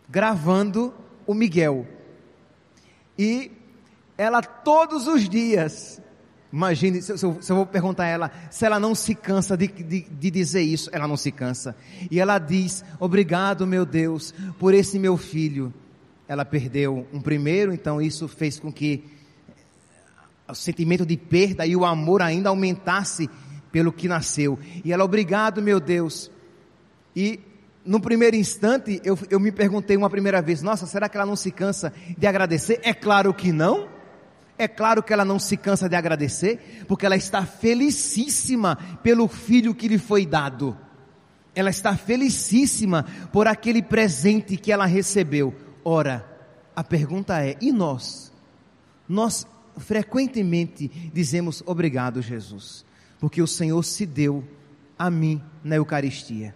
gravando 0.08 0.94
o 1.26 1.34
Miguel. 1.34 1.88
E 3.18 3.52
ela, 4.18 4.42
todos 4.42 5.08
os 5.08 5.28
dias, 5.28 6.00
Imagine 6.52 7.02
se, 7.02 7.12
eu, 7.12 7.18
se, 7.18 7.26
eu, 7.26 7.56
vou 7.56 7.66
perguntar 7.66 8.06
a 8.06 8.08
ela 8.08 8.32
se 8.50 8.66
ela 8.66 8.80
não 8.80 8.96
se 8.96 9.14
cansa 9.14 9.56
de, 9.56 9.68
de, 9.68 10.02
de, 10.02 10.32
dizer 10.32 10.62
isso. 10.62 10.90
Ela 10.92 11.08
não 11.08 11.16
se 11.16 11.32
cansa. 11.32 11.76
E 12.10 12.20
ela 12.20 12.40
diz: 12.40 12.84
Obrigado, 13.00 13.68
meu 13.68 13.86
Deus, 13.86 14.34
por 14.58 14.74
esse 14.74 14.98
meu 14.98 15.16
filho. 15.16 15.74
Ela 16.28 16.46
perdeu 16.46 17.08
um 17.12 17.22
primeiro, 17.22 17.74
então 17.74 18.02
isso 18.02 18.28
fez 18.28 18.60
com 18.60 18.72
que 18.72 19.04
o 20.48 20.56
sentimento 20.56 21.06
de 21.06 21.18
perda 21.18 21.66
e 21.66 21.76
o 21.76 21.86
amor 21.86 22.22
ainda 22.22 22.50
aumentasse 22.50 23.30
pelo 23.72 23.92
que 23.92 24.08
nasceu. 24.08 24.58
E 24.84 24.92
ela, 24.92 25.04
obrigado, 25.04 25.62
meu 25.62 25.80
Deus. 25.80 26.32
E 27.16 27.40
no 27.86 28.00
primeiro 28.00 28.36
instante, 28.36 29.00
eu, 29.04 29.18
eu 29.30 29.40
me 29.40 29.52
perguntei 29.52 29.96
uma 29.96 30.10
primeira 30.10 30.42
vez: 30.42 30.62
Nossa, 30.62 30.86
será 30.86 31.08
que 31.08 31.18
ela 31.18 31.26
não 31.26 31.36
se 31.36 31.52
cansa 31.52 31.94
de 32.18 32.26
agradecer? 32.26 32.80
É 32.84 32.94
claro 32.94 33.34
que 33.34 33.52
não. 33.52 33.99
É 34.60 34.68
claro 34.68 35.02
que 35.02 35.14
ela 35.14 35.24
não 35.24 35.40
se 35.40 35.56
cansa 35.56 35.88
de 35.88 35.96
agradecer, 35.96 36.84
porque 36.86 37.06
ela 37.06 37.16
está 37.16 37.46
felicíssima 37.46 38.76
pelo 39.02 39.26
filho 39.30 39.74
que 39.74 39.88
lhe 39.88 39.98
foi 39.98 40.26
dado. 40.26 40.78
Ela 41.56 41.70
está 41.70 41.96
felicíssima 41.96 43.06
por 43.32 43.48
aquele 43.48 43.82
presente 43.82 44.58
que 44.58 44.70
ela 44.70 44.86
recebeu. 44.86 45.56
Ora, 45.82 46.28
a 46.76 46.84
pergunta 46.84 47.42
é: 47.42 47.56
e 47.62 47.72
nós? 47.72 48.34
Nós 49.08 49.48
frequentemente 49.78 50.90
dizemos 51.14 51.64
obrigado, 51.66 52.22
Jesus, 52.22 52.86
porque 53.18 53.42
o 53.42 53.48
Senhor 53.48 53.82
se 53.82 54.06
deu 54.06 54.44
a 54.98 55.10
mim 55.10 55.42
na 55.64 55.78
Eucaristia. 55.78 56.54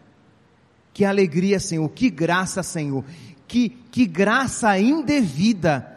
Que 0.94 1.06
alegria, 1.06 1.58
Senhor, 1.58 1.88
que 1.88 2.10
graça, 2.10 2.62
Senhor, 2.64 3.06
que, 3.48 3.70
que 3.70 4.06
graça 4.06 4.78
indevida 4.78 5.93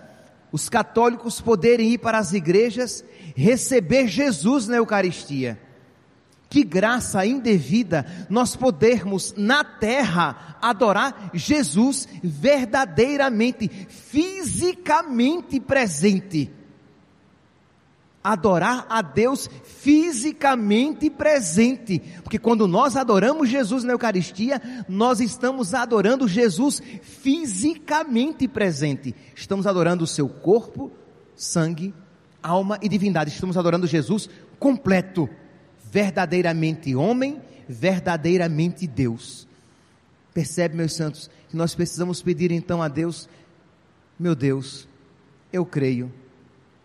os 0.56 0.70
católicos 0.70 1.38
poderem 1.38 1.92
ir 1.92 1.98
para 1.98 2.16
as 2.16 2.32
igrejas 2.32 3.04
receber 3.34 4.08
Jesus 4.08 4.66
na 4.66 4.76
Eucaristia. 4.76 5.60
Que 6.48 6.64
graça 6.64 7.26
indevida 7.26 8.06
nós 8.30 8.56
podermos 8.56 9.34
na 9.36 9.62
terra 9.62 10.56
adorar 10.62 11.30
Jesus 11.34 12.08
verdadeiramente, 12.22 13.68
fisicamente 13.68 15.60
presente 15.60 16.50
adorar 18.26 18.86
a 18.88 19.02
Deus 19.02 19.48
fisicamente 19.62 21.08
presente, 21.08 22.00
porque 22.24 22.40
quando 22.40 22.66
nós 22.66 22.96
adoramos 22.96 23.48
Jesus 23.48 23.84
na 23.84 23.92
Eucaristia, 23.92 24.60
nós 24.88 25.20
estamos 25.20 25.72
adorando 25.72 26.26
Jesus 26.26 26.82
fisicamente 27.02 28.48
presente. 28.48 29.14
Estamos 29.32 29.64
adorando 29.64 30.02
o 30.02 30.08
seu 30.08 30.28
corpo, 30.28 30.90
sangue, 31.36 31.94
alma 32.42 32.80
e 32.82 32.88
divindade. 32.88 33.30
Estamos 33.30 33.56
adorando 33.56 33.86
Jesus 33.86 34.28
completo, 34.58 35.30
verdadeiramente 35.84 36.96
homem, 36.96 37.40
verdadeiramente 37.68 38.88
Deus. 38.88 39.46
Percebe, 40.34 40.74
meus 40.74 40.94
santos, 40.94 41.30
que 41.48 41.56
nós 41.56 41.76
precisamos 41.76 42.20
pedir 42.22 42.50
então 42.50 42.82
a 42.82 42.88
Deus, 42.88 43.28
meu 44.18 44.34
Deus, 44.34 44.88
eu 45.52 45.64
creio, 45.64 46.12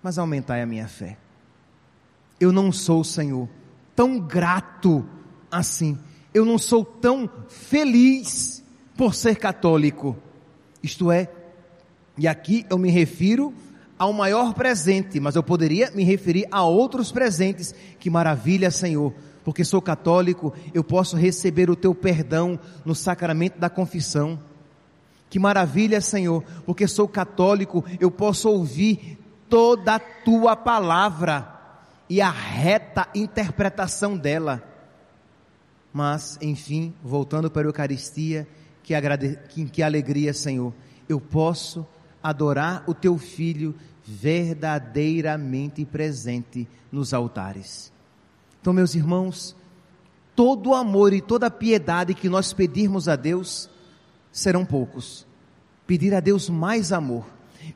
mas 0.03 0.19
aumentai 0.19 0.61
a 0.61 0.67
minha 0.67 0.87
fé 0.87 1.17
eu 2.41 2.51
não 2.51 2.71
sou, 2.71 3.03
Senhor, 3.03 3.47
tão 3.95 4.19
grato 4.19 5.05
assim. 5.51 5.95
Eu 6.33 6.43
não 6.43 6.57
sou 6.57 6.83
tão 6.83 7.29
feliz 7.47 8.63
por 8.97 9.13
ser 9.13 9.35
católico. 9.35 10.17
Isto 10.81 11.11
é, 11.11 11.29
e 12.17 12.27
aqui 12.27 12.65
eu 12.67 12.79
me 12.79 12.89
refiro 12.89 13.53
ao 13.97 14.11
maior 14.11 14.55
presente, 14.55 15.19
mas 15.19 15.35
eu 15.35 15.43
poderia 15.43 15.91
me 15.91 16.03
referir 16.03 16.47
a 16.51 16.63
outros 16.63 17.11
presentes. 17.11 17.75
Que 17.99 18.09
maravilha, 18.09 18.71
Senhor, 18.71 19.13
porque 19.43 19.63
sou 19.63 19.79
católico, 19.79 20.51
eu 20.73 20.83
posso 20.83 21.15
receber 21.15 21.69
o 21.69 21.75
teu 21.75 21.93
perdão 21.93 22.59
no 22.83 22.95
sacramento 22.95 23.59
da 23.59 23.69
confissão. 23.69 24.39
Que 25.29 25.37
maravilha, 25.37 26.01
Senhor, 26.01 26.43
porque 26.65 26.87
sou 26.87 27.07
católico, 27.07 27.85
eu 27.99 28.09
posso 28.09 28.49
ouvir 28.49 29.19
toda 29.47 29.95
a 29.95 29.99
tua 29.99 30.55
palavra 30.55 31.50
e 32.11 32.19
a 32.19 32.29
reta 32.29 33.07
interpretação 33.15 34.17
dela. 34.17 34.61
Mas, 35.93 36.37
enfim, 36.41 36.93
voltando 37.01 37.49
para 37.49 37.61
a 37.61 37.69
Eucaristia, 37.69 38.45
que, 38.83 38.93
agrade... 38.93 39.39
que, 39.47 39.63
que 39.63 39.81
alegria, 39.81 40.33
Senhor, 40.33 40.73
eu 41.07 41.21
posso 41.21 41.87
adorar 42.21 42.83
o 42.85 42.93
teu 42.93 43.17
filho 43.17 43.73
verdadeiramente 44.03 45.85
presente 45.85 46.67
nos 46.91 47.13
altares. 47.13 47.93
Então, 48.59 48.73
meus 48.73 48.93
irmãos, 48.93 49.55
todo 50.35 50.71
o 50.71 50.75
amor 50.75 51.13
e 51.13 51.21
toda 51.21 51.47
a 51.47 51.49
piedade 51.49 52.13
que 52.13 52.27
nós 52.27 52.51
pedirmos 52.51 53.07
a 53.07 53.15
Deus 53.15 53.69
serão 54.33 54.65
poucos. 54.65 55.25
Pedir 55.87 56.13
a 56.13 56.19
Deus 56.19 56.49
mais 56.49 56.91
amor 56.91 57.25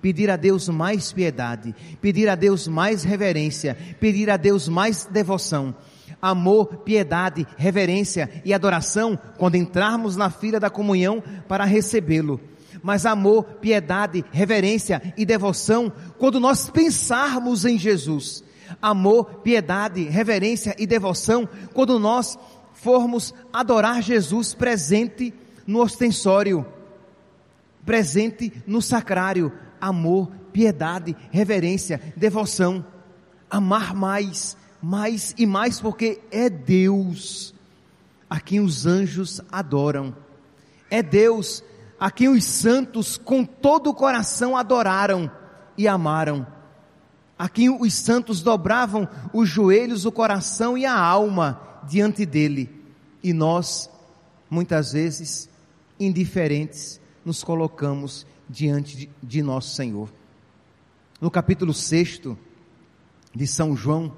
pedir 0.02 0.30
a 0.30 0.36
Deus 0.36 0.70
mais 0.70 1.12
piedade, 1.12 1.76
pedir 2.02 2.30
a 2.30 2.36
Deus 2.36 2.68
mais 2.68 3.04
reverência, 3.04 3.78
pedir 4.00 4.30
a 4.30 4.38
Deus 4.38 4.68
mais 4.68 5.06
devoção. 5.06 5.76
Amor, 6.22 6.78
piedade, 6.78 7.46
reverência 7.58 8.30
e 8.44 8.54
adoração 8.54 9.20
quando 9.38 9.56
entrarmos 9.56 10.16
na 10.16 10.30
fila 10.30 10.60
da 10.60 10.70
comunhão 10.70 11.22
para 11.48 11.66
recebê-lo. 11.66 12.40
Mas 12.82 13.06
amor, 13.06 13.44
piedade, 13.62 14.24
reverência 14.32 15.02
e 15.18 15.26
devoção 15.26 15.92
quando 16.18 16.40
nós 16.40 16.70
pensarmos 16.70 17.66
em 17.66 17.78
Jesus. 17.78 18.44
Amor, 18.82 19.26
piedade, 19.44 20.04
reverência 20.04 20.76
e 20.78 20.86
devoção 20.86 21.48
quando 21.74 22.00
nós 22.00 22.38
formos 22.74 23.34
adorar 23.52 24.02
Jesus 24.02 24.54
presente 24.54 25.34
no 25.66 25.82
ostensório, 25.82 26.66
presente 27.86 28.52
no 28.68 28.82
sacrário, 28.82 29.52
amor, 29.80 30.32
piedade, 30.52 31.16
reverência, 31.32 32.02
devoção. 32.16 32.86
Amar 33.50 33.94
mais, 33.94 34.58
mais 34.82 35.34
e 35.38 35.46
mais, 35.46 35.80
porque 35.80 36.22
é 36.32 36.50
Deus 36.50 37.54
a 38.30 38.40
quem 38.40 38.60
os 38.60 38.86
anjos 38.86 39.42
adoram. 39.52 40.16
É 40.90 41.02
Deus 41.02 41.64
a 42.00 42.12
quem 42.12 42.30
os 42.30 42.44
santos 42.44 43.18
com 43.18 43.46
todo 43.46 43.90
o 43.90 43.94
coração 43.94 44.56
adoraram 44.58 45.32
e 45.78 45.88
amaram. 45.88 46.46
A 47.38 47.50
quem 47.50 47.70
os 47.70 47.94
santos 47.94 48.42
dobravam 48.42 49.08
os 49.34 49.50
joelhos, 49.50 50.06
o 50.06 50.12
coração 50.12 50.78
e 50.78 50.86
a 50.86 50.98
alma 50.98 51.60
diante 51.88 52.26
dele. 52.26 52.70
E 53.22 53.34
nós, 53.34 53.90
muitas 54.50 54.94
vezes, 54.94 55.50
indiferentes, 56.00 57.00
nos 57.26 57.44
colocamos 57.44 58.26
diante 58.50 58.98
de, 58.98 59.10
de 59.22 59.42
nosso 59.42 59.76
Senhor. 59.76 60.12
No 61.20 61.32
capítulo 61.32 61.74
6 61.74 62.22
de 63.34 63.48
São 63.48 63.76
João, 63.76 64.14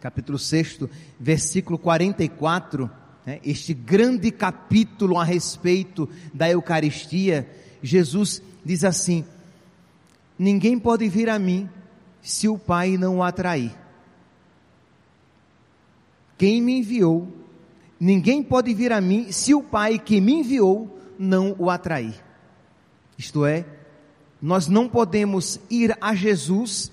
capítulo 0.00 0.38
6, 0.38 0.80
versículo 1.18 1.78
44, 1.78 2.90
né, 3.24 3.40
este 3.44 3.72
grande 3.72 4.30
capítulo 4.30 5.18
a 5.18 5.24
respeito 5.24 6.08
da 6.34 6.50
Eucaristia, 6.50 7.48
Jesus 7.82 8.42
diz 8.64 8.84
assim: 8.84 9.24
Ninguém 10.38 10.78
pode 10.78 11.08
vir 11.08 11.28
a 11.28 11.38
mim 11.38 11.68
se 12.20 12.48
o 12.48 12.58
Pai 12.58 12.96
não 12.96 13.18
o 13.18 13.22
atrair. 13.22 13.72
Quem 16.36 16.60
me 16.60 16.78
enviou, 16.78 17.28
ninguém 18.00 18.42
pode 18.42 18.74
vir 18.74 18.92
a 18.92 19.00
mim 19.00 19.30
se 19.30 19.54
o 19.54 19.62
Pai 19.62 19.98
que 19.98 20.20
me 20.20 20.32
enviou 20.32 20.98
não 21.18 21.54
o 21.58 21.70
atrair. 21.70 22.14
Isto 23.22 23.46
é, 23.46 23.64
nós 24.40 24.66
não 24.66 24.88
podemos 24.88 25.60
ir 25.70 25.96
a 26.00 26.12
Jesus 26.12 26.90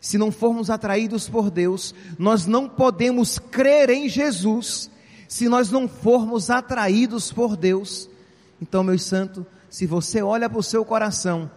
se 0.00 0.16
não 0.16 0.32
formos 0.32 0.70
atraídos 0.70 1.28
por 1.28 1.50
Deus, 1.50 1.94
nós 2.18 2.46
não 2.46 2.66
podemos 2.66 3.38
crer 3.38 3.90
em 3.90 4.08
Jesus 4.08 4.90
se 5.28 5.50
nós 5.50 5.70
não 5.70 5.86
formos 5.86 6.48
atraídos 6.48 7.30
por 7.30 7.58
Deus. 7.58 8.08
Então, 8.58 8.82
meu 8.82 8.98
santo, 8.98 9.46
se 9.68 9.86
você 9.86 10.22
olha 10.22 10.48
para 10.48 10.58
o 10.58 10.62
seu 10.62 10.82
coração 10.82 11.50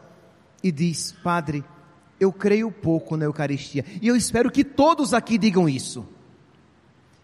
e 0.62 0.70
diz, 0.70 1.14
Padre, 1.24 1.64
eu 2.20 2.34
creio 2.34 2.70
pouco 2.70 3.16
na 3.16 3.24
Eucaristia, 3.24 3.86
e 4.02 4.10
eu 4.10 4.18
espero 4.18 4.52
que 4.52 4.66
todos 4.66 5.14
aqui 5.14 5.38
digam 5.38 5.70
isso, 5.70 6.06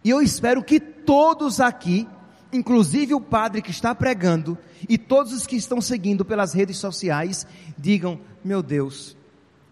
e 0.01 0.09
eu 0.11 0.21
espero 0.21 0.63
que 0.63 0.79
todos 0.79 1.59
aqui 1.59 2.07
inclusive 2.51 3.13
o 3.13 3.21
padre 3.21 3.61
que 3.61 3.71
está 3.71 3.93
pregando 3.93 4.57
e 4.87 4.97
todos 4.97 5.33
os 5.33 5.45
que 5.45 5.55
estão 5.55 5.81
seguindo 5.81 6.25
pelas 6.25 6.53
redes 6.53 6.77
sociais, 6.77 7.45
digam: 7.77 8.19
Meu 8.43 8.61
Deus, 8.61 9.15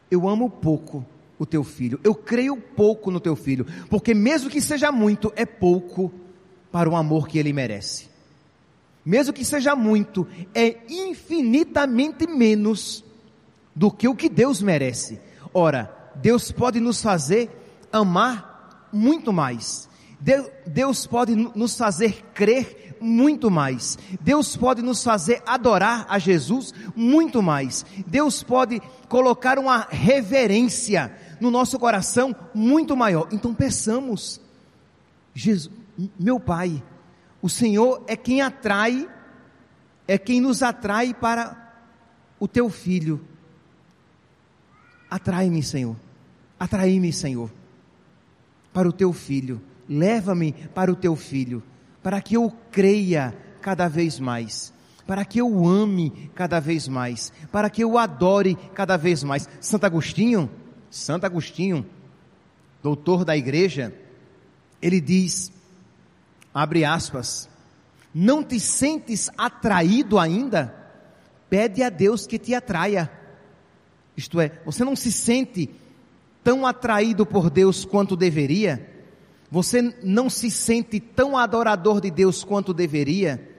eu 0.10 0.28
amo 0.28 0.50
pouco 0.50 1.06
o 1.40 1.46
teu 1.46 1.64
filho, 1.64 2.00
eu 2.04 2.16
creio 2.16 2.58
pouco 2.58 3.12
no 3.12 3.20
teu 3.20 3.36
filho, 3.36 3.66
porque 3.90 4.14
mesmo 4.14 4.50
que 4.50 4.62
seja 4.62 4.92
muito, 4.92 5.32
é 5.36 5.46
pouco 5.46 6.12
para 6.72 6.90
o 6.90 6.96
amor 6.96 7.28
que 7.28 7.38
ele 7.38 7.54
merece. 7.54 8.08
Mesmo 9.06 9.34
que 9.34 9.46
seja 9.46 9.76
muito, 9.76 10.28
é 10.54 10.78
infinitamente 10.90 12.28
menos 12.28 13.06
do 13.74 13.90
que 13.90 14.08
o 14.08 14.16
que 14.16 14.28
Deus 14.28 14.62
merece. 14.62 15.20
Ora, 15.54 16.12
Deus 16.16 16.52
pode 16.52 16.80
nos 16.80 17.02
fazer 17.02 17.50
amar 17.92 18.90
muito 18.92 19.32
mais. 19.32 19.87
Deus 20.20 21.06
pode 21.06 21.36
nos 21.36 21.78
fazer 21.78 22.24
crer 22.34 22.96
muito 23.00 23.52
mais. 23.52 23.98
Deus 24.22 24.58
pode 24.58 24.82
nos 24.82 25.04
fazer 25.04 25.42
adorar 25.46 26.06
a 26.10 26.18
Jesus 26.18 26.74
muito 26.96 27.42
mais. 27.42 27.86
Deus 28.06 28.42
pode 28.42 28.82
colocar 29.08 29.60
uma 29.60 29.88
reverência 29.90 31.16
no 31.40 31.52
nosso 31.52 31.78
coração 31.78 32.36
muito 32.54 32.96
maior. 32.96 33.28
Então 33.32 33.54
peçamos, 33.54 34.42
Jesus, 35.34 35.74
meu 36.20 36.40
Pai, 36.40 36.84
o 37.42 37.50
Senhor 37.50 38.04
é 38.08 38.16
quem 38.16 38.42
atrai, 38.42 39.08
é 40.08 40.18
quem 40.18 40.42
nos 40.42 40.64
atrai 40.64 41.14
para 41.14 41.76
o 42.40 42.48
teu 42.48 42.70
filho. 42.70 43.24
Atrai-me, 45.10 45.62
Senhor. 45.62 45.96
Atrai-me, 46.60 47.14
Senhor, 47.14 47.52
para 48.74 48.90
o 48.90 48.92
teu 48.92 49.14
filho. 49.14 49.62
Leva-me 49.90 50.54
para 50.74 50.92
o 50.92 50.96
teu 50.96 51.16
filho, 51.16 51.64
para 52.04 52.22
que 52.22 52.36
eu 52.36 52.54
creia 52.72 53.36
cada 53.62 53.88
vez 53.88 54.20
mais, 54.20 54.74
para 55.06 55.24
que 55.24 55.40
eu 55.40 55.66
ame 55.66 56.30
cada 56.36 56.60
vez 56.60 56.88
mais, 56.88 57.32
para 57.52 57.70
que 57.70 57.84
eu 57.84 57.98
adore 57.98 58.58
cada 58.74 58.98
vez 58.98 59.24
mais. 59.24 59.48
Santo 59.62 59.86
Agostinho, 59.86 60.50
Santo 60.90 61.26
Agostinho, 61.26 61.86
doutor 62.84 63.24
da 63.24 63.36
igreja, 63.36 63.94
ele 64.82 65.02
diz, 65.02 65.52
abre 66.54 66.86
aspas, 66.86 67.50
não 68.14 68.44
te 68.44 68.60
sentes 68.60 69.30
atraído 69.38 70.18
ainda? 70.18 70.74
Pede 71.50 71.84
a 71.84 71.90
Deus 71.90 72.26
que 72.28 72.40
te 72.40 72.54
atraia. 72.54 73.12
Isto 74.16 74.40
é, 74.40 74.60
você 74.66 74.84
não 74.84 74.96
se 74.96 75.12
sente 75.12 75.70
tão 76.44 76.66
atraído 76.66 77.26
por 77.26 77.50
Deus 77.50 77.86
quanto 77.86 78.16
deveria? 78.16 78.97
Você 79.50 79.94
não 80.04 80.30
se 80.30 80.52
sente 80.52 81.00
tão 81.00 81.38
adorador 81.38 82.02
de 82.02 82.12
Deus 82.12 82.44
quanto 82.44 82.74
deveria? 82.74 83.56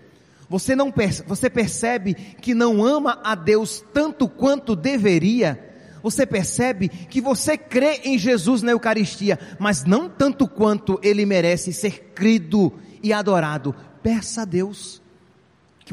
Você 0.48 0.74
não 0.74 0.92
você 1.26 1.50
percebe 1.50 2.14
que 2.14 2.54
não 2.54 2.84
ama 2.84 3.20
a 3.22 3.34
Deus 3.34 3.84
tanto 3.92 4.28
quanto 4.28 4.74
deveria? 4.74 5.66
Você 6.02 6.24
percebe 6.24 6.88
que 6.88 7.20
você 7.20 7.58
crê 7.58 8.00
em 8.04 8.18
Jesus 8.18 8.62
na 8.62 8.72
Eucaristia, 8.72 9.38
mas 9.58 9.84
não 9.84 10.08
tanto 10.08 10.46
quanto 10.46 10.98
ele 11.02 11.26
merece 11.26 11.72
ser 11.72 12.12
crido 12.14 12.72
e 13.02 13.12
adorado. 13.12 13.74
Peça 14.02 14.42
a 14.42 14.44
Deus, 14.44 15.02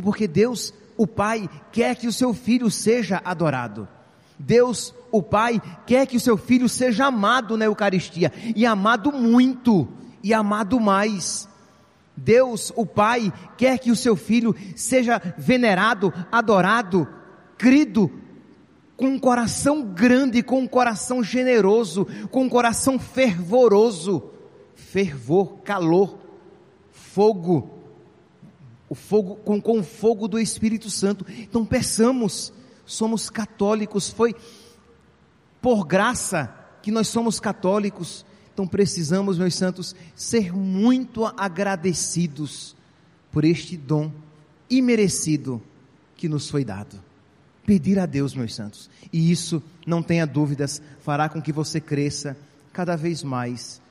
porque 0.02 0.28
Deus, 0.28 0.74
o 0.96 1.08
Pai, 1.08 1.50
quer 1.72 1.96
que 1.96 2.08
o 2.08 2.14
seu 2.14 2.34
filho 2.34 2.70
seja 2.70 3.22
adorado. 3.26 3.88
Deus, 4.38 4.94
o 5.18 5.24
Pai, 5.24 5.62
quer 5.86 6.06
que 6.06 6.18
o 6.18 6.20
seu 6.20 6.38
filho 6.38 6.68
seja 6.68 7.06
amado 7.06 7.58
na 7.58 7.66
Eucaristia, 7.66 8.32
e 8.56 8.66
amado 8.66 9.12
muito, 9.12 9.88
e 10.24 10.34
amado 10.34 10.80
mais. 10.80 11.48
Deus, 12.16 12.72
o 12.76 12.86
Pai, 12.86 13.32
quer 13.58 13.78
que 13.80 13.92
o 13.92 13.96
seu 13.96 14.16
filho 14.16 14.56
seja 14.76 15.22
venerado, 15.38 16.14
adorado, 16.32 17.08
crido, 17.58 18.12
com 18.96 19.08
um 19.08 19.20
coração 19.20 19.84
grande, 19.84 20.42
com 20.42 20.62
um 20.62 20.68
coração 20.68 21.24
generoso, 21.24 22.08
com 22.32 22.44
um 22.44 22.50
coração 22.50 22.98
fervoroso. 22.98 24.32
Fervor, 24.74 25.58
calor, 25.64 26.18
fogo, 26.92 27.70
o 28.90 28.96
fogo, 28.96 29.36
com, 29.38 29.60
com 29.62 29.80
o 29.80 29.84
fogo 29.84 30.28
do 30.28 30.40
Espírito 30.40 30.90
Santo. 30.90 31.26
Então 31.30 31.66
peçamos, 31.66 32.54
somos 32.86 33.30
católicos, 33.30 34.10
foi 34.10 34.34
por 35.66 35.84
graça 35.84 36.54
que 36.84 36.92
nós 36.92 37.08
somos 37.08 37.40
católicos. 37.40 38.24
Então 38.54 38.68
precisamos, 38.68 39.40
meus 39.40 39.56
santos, 39.56 39.96
ser 40.14 40.54
muito 40.54 41.26
agradecidos 41.26 42.76
por 43.32 43.44
este 43.44 43.76
dom 43.76 44.12
imerecido 44.70 45.60
que 46.16 46.30
nos 46.30 46.52
foi 46.52 46.64
dado. 46.64 47.02
Pedir 47.66 47.98
a 47.98 48.06
Deus, 48.06 48.36
meus 48.36 48.54
santos, 48.54 48.92
e 49.12 49.32
isso, 49.32 49.60
não 49.88 50.04
tenha 50.04 50.28
dúvidas, 50.28 50.84
fará 51.00 51.28
com 51.28 51.42
que 51.42 51.52
você 51.52 51.82
cresça 51.82 52.38
cada 52.72 52.96
vez 52.96 53.24
mais 53.24 53.82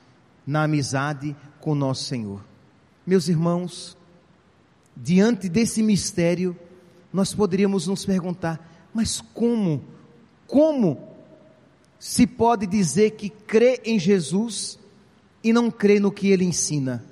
na 0.47 0.63
amizade 0.63 1.35
com 1.59 1.75
nosso 1.75 2.05
Senhor. 2.05 2.41
Meus 3.05 3.27
irmãos, 3.27 3.97
diante 4.95 5.49
desse 5.49 5.83
mistério, 5.83 6.55
nós 7.11 7.33
poderíamos 7.33 7.85
nos 7.85 8.05
perguntar: 8.05 8.87
mas 8.93 9.19
como, 9.19 9.83
como 10.47 11.14
se 12.05 12.27
pode 12.27 12.67
dizer 12.67 13.15
que 13.15 13.31
crê 13.31 13.81
em 13.83 13.97
Jesus 13.97 14.77
e 15.43 15.51
não 15.51 15.71
crê 15.71 15.99
no 15.99 16.11
que 16.11 16.27
ele 16.29 16.45
ensina? 16.45 17.03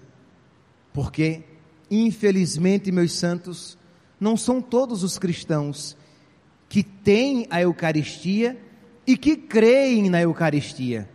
Porque, 0.94 1.42
infelizmente, 1.90 2.92
meus 2.92 3.14
santos, 3.14 3.76
não 4.20 4.38
são 4.38 4.62
todos 4.62 5.02
os 5.02 5.18
cristãos 5.18 5.98
que 6.70 6.84
têm 6.84 7.48
a 7.50 7.60
Eucaristia 7.60 8.56
e 9.08 9.18
que 9.18 9.36
creem 9.36 10.12
na 10.12 10.22
Eucaristia. 10.22 11.10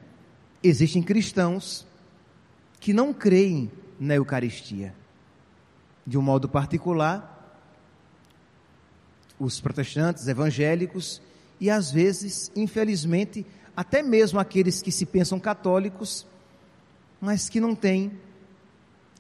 Existem 0.61 1.01
cristãos 1.01 1.87
que 2.81 2.93
não 2.93 3.15
creem 3.15 3.71
na 4.01 4.17
Eucaristia 4.17 4.93
de 6.05 6.19
um 6.19 6.23
modo 6.23 6.49
particular, 6.49 7.63
os 9.39 9.61
protestantes 9.61 10.27
evangélicos 10.27 11.23
e 11.61 11.71
às 11.71 11.93
vezes, 11.93 12.51
infelizmente, 12.57 13.47
até 13.79 14.03
mesmo 14.03 14.41
aqueles 14.41 14.83
que 14.83 14.91
se 14.91 15.07
pensam 15.07 15.39
católicos, 15.39 16.27
mas 17.21 17.49
que 17.49 17.61
não 17.61 17.77
têm 17.77 18.11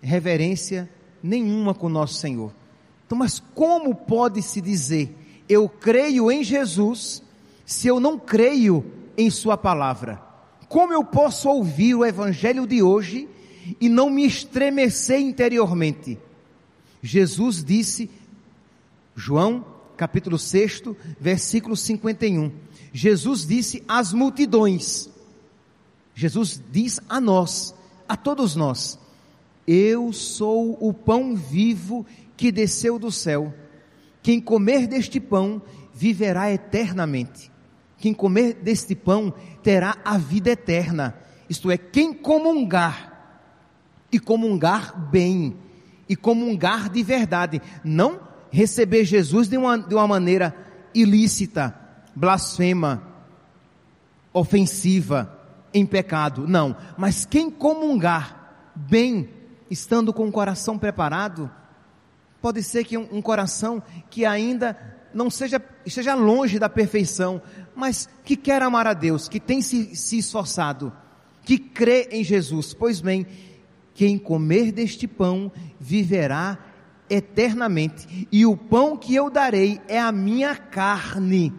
reverência 0.02 0.90
nenhuma 1.22 1.72
com 1.72 1.88
nosso 1.88 2.14
Senhor. 2.14 2.52
Então, 3.06 3.16
mas 3.16 3.38
como 3.54 3.94
pode 3.94 4.42
se 4.42 4.60
dizer 4.60 5.14
eu 5.48 5.68
creio 5.68 6.28
em 6.28 6.42
Jesus 6.42 7.22
se 7.64 7.86
eu 7.86 8.00
não 8.00 8.18
creio 8.18 8.84
em 9.16 9.30
Sua 9.30 9.56
palavra? 9.56 10.20
Como 10.68 10.92
eu 10.92 11.04
posso 11.04 11.48
ouvir 11.48 11.94
o 11.94 12.04
Evangelho 12.04 12.66
de 12.66 12.82
hoje 12.82 13.28
e 13.80 13.88
não 13.88 14.10
me 14.10 14.26
estremecer 14.26 15.20
interiormente? 15.20 16.18
Jesus 17.00 17.62
disse, 17.62 18.10
João 19.14 19.64
capítulo 19.98 20.38
6, 20.38 20.82
versículo 21.20 21.76
51. 21.76 22.52
Jesus 22.92 23.44
disse 23.44 23.82
às 23.88 24.12
multidões, 24.12 25.10
Jesus 26.14 26.62
diz 26.70 27.00
a 27.08 27.20
nós, 27.20 27.74
a 28.08 28.16
todos 28.16 28.54
nós, 28.54 28.98
eu 29.66 30.12
sou 30.12 30.78
o 30.80 30.94
pão 30.94 31.34
vivo 31.34 32.06
que 32.36 32.52
desceu 32.52 32.98
do 32.98 33.10
céu. 33.10 33.52
Quem 34.22 34.40
comer 34.40 34.86
deste 34.86 35.18
pão 35.18 35.60
viverá 35.92 36.50
eternamente. 36.52 37.50
Quem 37.98 38.14
comer 38.14 38.54
deste 38.54 38.94
pão 38.94 39.34
terá 39.64 39.98
a 40.04 40.16
vida 40.16 40.50
eterna. 40.50 41.18
Isto 41.50 41.72
é, 41.72 41.76
quem 41.76 42.14
comungar 42.14 43.42
e 44.12 44.20
comungar 44.20 45.10
bem 45.10 45.56
e 46.08 46.14
comungar 46.14 46.88
de 46.88 47.02
verdade, 47.02 47.60
não 47.84 48.27
receber 48.50 49.04
Jesus 49.04 49.48
de 49.48 49.56
uma, 49.56 49.78
de 49.78 49.94
uma 49.94 50.06
maneira 50.06 50.54
ilícita, 50.94 51.74
blasfema, 52.14 53.02
ofensiva, 54.32 55.34
em 55.72 55.84
pecado, 55.84 56.46
não, 56.48 56.76
mas 56.96 57.24
quem 57.24 57.50
comungar 57.50 58.72
bem, 58.74 59.28
estando 59.70 60.12
com 60.12 60.26
o 60.26 60.32
coração 60.32 60.78
preparado, 60.78 61.50
pode 62.40 62.62
ser 62.62 62.84
que 62.84 62.96
um, 62.96 63.06
um 63.12 63.22
coração 63.22 63.82
que 64.08 64.24
ainda 64.24 64.76
não 65.12 65.30
seja, 65.30 65.62
esteja 65.84 66.14
longe 66.14 66.58
da 66.58 66.68
perfeição, 66.68 67.40
mas 67.74 68.08
que 68.24 68.36
quer 68.36 68.62
amar 68.62 68.86
a 68.86 68.94
Deus, 68.94 69.28
que 69.28 69.40
tem 69.40 69.60
se, 69.60 69.94
se 69.96 70.18
esforçado, 70.18 70.92
que 71.44 71.58
crê 71.58 72.08
em 72.12 72.22
Jesus, 72.22 72.74
pois 72.74 73.00
bem, 73.00 73.26
quem 73.94 74.18
comer 74.18 74.70
deste 74.70 75.08
pão 75.08 75.50
viverá 75.80 76.58
eternamente, 77.10 78.28
e 78.30 78.44
o 78.44 78.56
pão 78.56 78.96
que 78.96 79.14
eu 79.14 79.30
darei 79.30 79.80
é 79.88 80.00
a 80.00 80.12
minha 80.12 80.54
carne 80.54 81.52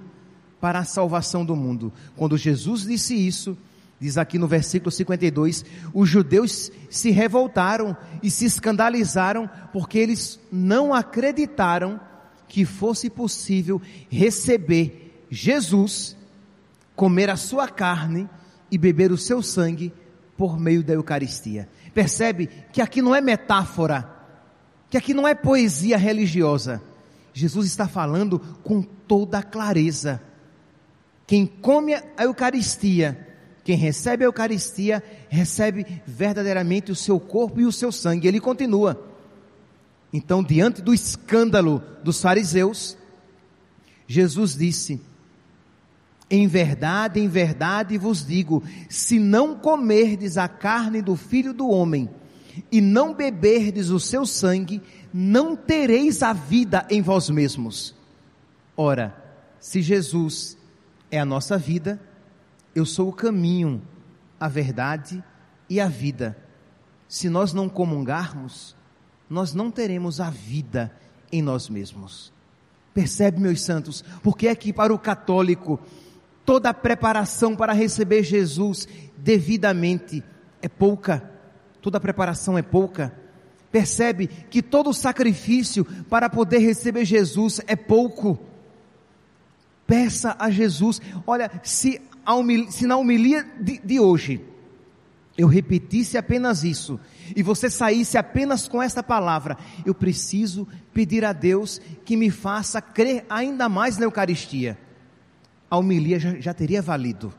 para 0.60 0.80
a 0.80 0.86
salvação 0.86 1.46
do 1.46 1.56
mundo. 1.56 1.92
Quando 2.16 2.38
Jesus 2.38 2.84
disse 2.84 3.16
isso, 3.16 3.58
diz 4.00 4.18
aqui 4.18 4.38
no 4.38 4.48
versículo 4.48 4.92
52, 4.92 5.66
os 5.94 6.10
judeus 6.10 6.72
se 6.90 7.12
revoltaram 7.12 7.96
e 8.22 8.30
se 8.30 8.46
escandalizaram 8.46 9.50
porque 9.72 9.98
eles 9.98 10.40
não 10.52 10.94
acreditaram 10.94 12.00
que 12.48 12.66
fosse 12.66 13.10
possível 13.10 13.82
receber 14.10 15.26
Jesus, 15.30 16.18
comer 16.96 17.30
a 17.30 17.38
sua 17.38 17.68
carne 17.68 18.28
e 18.72 18.78
beber 18.78 19.12
o 19.12 19.18
seu 19.18 19.42
sangue 19.42 19.94
por 20.36 20.60
meio 20.60 20.84
da 20.84 20.94
Eucaristia. 20.94 21.70
Percebe 21.94 22.50
que 22.72 22.82
aqui 22.82 23.02
não 23.02 23.14
é 23.14 23.22
metáfora, 23.22 24.19
que 24.90 24.98
aqui 24.98 25.14
não 25.14 25.28
é 25.28 25.36
poesia 25.36 25.98
religiosa. 25.98 26.82
Jesus 27.34 27.68
está 27.68 27.88
falando 27.88 28.40
com 28.64 28.82
toda 28.82 29.44
clareza. 29.44 30.22
Quem 31.28 31.46
come 31.46 31.94
a 31.94 32.24
Eucaristia 32.24 33.28
Quem 33.64 33.78
recebe 33.78 34.24
a 34.24 34.28
Eucaristia, 34.28 35.04
recebe 35.30 35.86
verdadeiramente 36.06 36.92
o 36.92 36.96
seu 36.96 37.20
corpo 37.20 37.62
e 37.62 37.66
o 37.66 37.72
seu 37.72 37.92
sangue. 37.92 38.28
Ele 38.28 38.40
continua. 38.40 39.06
Então, 40.12 40.44
diante 40.44 40.82
do 40.82 40.92
escândalo 40.92 41.84
dos 42.04 42.20
fariseus, 42.20 42.98
Jesus 44.08 44.56
disse: 44.56 45.00
Em 46.32 46.48
verdade, 46.48 47.20
em 47.20 47.28
verdade 47.28 47.96
vos 47.96 48.26
digo: 48.26 48.64
se 48.90 49.20
não 49.20 49.56
comerdes 49.56 50.36
a 50.36 50.48
carne 50.48 51.00
do 51.00 51.16
filho 51.16 51.54
do 51.54 51.70
homem 51.70 52.10
e 52.72 52.82
não 52.82 53.14
beberdes 53.14 53.90
o 53.90 54.00
seu 54.00 54.26
sangue, 54.26 54.82
não 55.14 55.56
tereis 55.56 56.24
a 56.24 56.34
vida 56.34 56.86
em 56.90 57.02
vós 57.02 57.30
mesmos. 57.30 57.96
Ora, 58.76 59.16
se 59.60 59.82
Jesus 59.82 60.58
é 61.12 61.20
a 61.20 61.26
nossa 61.26 61.58
vida, 61.58 62.00
eu 62.74 62.86
sou 62.86 63.10
o 63.10 63.14
caminho, 63.14 63.82
a 64.40 64.48
verdade 64.48 65.24
e 65.70 65.80
a 65.80 65.88
vida. 65.88 66.38
Se 67.08 67.30
nós 67.30 67.54
não 67.54 67.68
comungarmos, 67.68 68.76
nós 69.30 69.54
não 69.54 69.70
teremos 69.70 70.20
a 70.20 70.30
vida 70.30 70.92
em 71.32 71.42
nós 71.42 71.70
mesmos. 71.70 72.32
Percebe, 72.94 73.40
meus 73.40 73.62
santos, 73.62 74.04
porque 74.24 74.48
é 74.48 74.56
que 74.56 74.74
para 74.74 74.94
o 74.94 75.00
católico 75.00 75.80
toda 76.46 76.70
a 76.70 76.74
preparação 76.74 77.56
para 77.56 77.74
receber 77.74 78.24
Jesus 78.24 78.88
devidamente 79.18 80.24
é 80.62 80.68
pouca, 80.68 81.30
toda 81.82 81.98
a 81.98 82.02
preparação 82.02 82.58
é 82.58 82.62
pouca. 82.62 83.14
Percebe 83.72 84.28
que 84.28 84.62
todo 84.62 84.90
o 84.90 84.94
sacrifício 84.94 85.86
para 86.10 86.30
poder 86.30 86.60
receber 86.60 87.06
Jesus 87.06 87.62
é 87.68 87.76
pouco. 87.76 88.40
Peça 89.86 90.36
a 90.38 90.50
Jesus, 90.50 91.02
olha, 91.26 91.52
se, 91.64 92.02
se 92.70 92.86
na 92.86 92.98
homilia 92.98 93.44
de, 93.60 93.80
de 93.80 94.00
hoje 94.00 94.46
eu 95.38 95.48
repetisse 95.48 96.18
apenas 96.18 96.64
isso, 96.64 97.00
e 97.36 97.42
você 97.42 97.70
saísse 97.70 98.18
apenas 98.18 98.68
com 98.68 98.82
essa 98.82 99.02
palavra, 99.02 99.58
eu 99.86 99.96
preciso 99.96 100.68
pedir 100.94 101.24
a 101.24 101.32
Deus 101.32 101.80
que 102.04 102.18
me 102.18 102.30
faça 102.30 102.82
crer 102.82 103.26
ainda 103.30 103.70
mais 103.70 103.98
na 103.98 104.06
Eucaristia. 104.06 104.78
A 105.70 105.78
homilia 105.78 106.20
já, 106.20 106.36
já 106.40 106.54
teria 106.54 106.82
valido. 106.82 107.34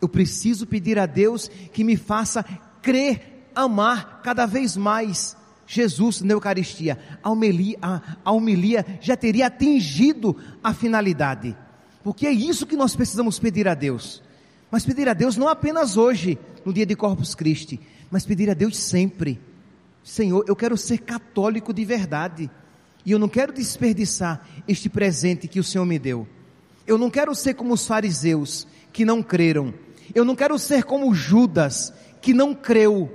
Eu 0.00 0.08
preciso 0.08 0.66
pedir 0.66 0.98
a 0.98 1.06
Deus 1.06 1.48
que 1.72 1.84
me 1.84 1.96
faça 1.96 2.44
crer, 2.82 3.50
amar 3.54 4.20
cada 4.22 4.46
vez 4.46 4.76
mais 4.76 5.36
Jesus 5.66 6.22
na 6.22 6.32
Eucaristia. 6.32 6.98
A 7.22 7.30
homilia, 7.30 7.76
a, 7.82 8.00
a 8.24 8.32
homilia 8.32 8.84
já 9.00 9.16
teria 9.16 9.46
atingido 9.46 10.36
a 10.62 10.72
finalidade. 10.72 11.56
Porque 12.02 12.26
é 12.26 12.32
isso 12.32 12.66
que 12.66 12.76
nós 12.76 12.96
precisamos 12.96 13.38
pedir 13.38 13.68
a 13.68 13.74
Deus. 13.74 14.22
Mas 14.70 14.84
pedir 14.84 15.08
a 15.08 15.14
Deus 15.14 15.36
não 15.36 15.48
apenas 15.48 15.96
hoje, 15.96 16.38
no 16.64 16.72
dia 16.72 16.86
de 16.86 16.96
Corpus 16.96 17.34
Christi, 17.34 17.80
mas 18.10 18.24
pedir 18.24 18.50
a 18.50 18.54
Deus 18.54 18.76
sempre: 18.76 19.40
Senhor, 20.02 20.44
eu 20.46 20.56
quero 20.56 20.76
ser 20.76 20.98
católico 20.98 21.72
de 21.72 21.84
verdade, 21.84 22.50
e 23.04 23.12
eu 23.12 23.18
não 23.18 23.28
quero 23.28 23.52
desperdiçar 23.52 24.46
este 24.66 24.88
presente 24.88 25.48
que 25.48 25.60
o 25.60 25.64
Senhor 25.64 25.84
me 25.84 25.98
deu. 25.98 26.26
Eu 26.86 26.96
não 26.96 27.10
quero 27.10 27.34
ser 27.34 27.54
como 27.54 27.74
os 27.74 27.86
fariseus 27.86 28.66
que 28.92 29.04
não 29.04 29.22
creram. 29.22 29.74
Eu 30.14 30.24
não 30.24 30.34
quero 30.34 30.58
ser 30.58 30.84
como 30.84 31.14
Judas 31.14 31.92
que 32.20 32.32
não 32.32 32.54
creu. 32.54 33.10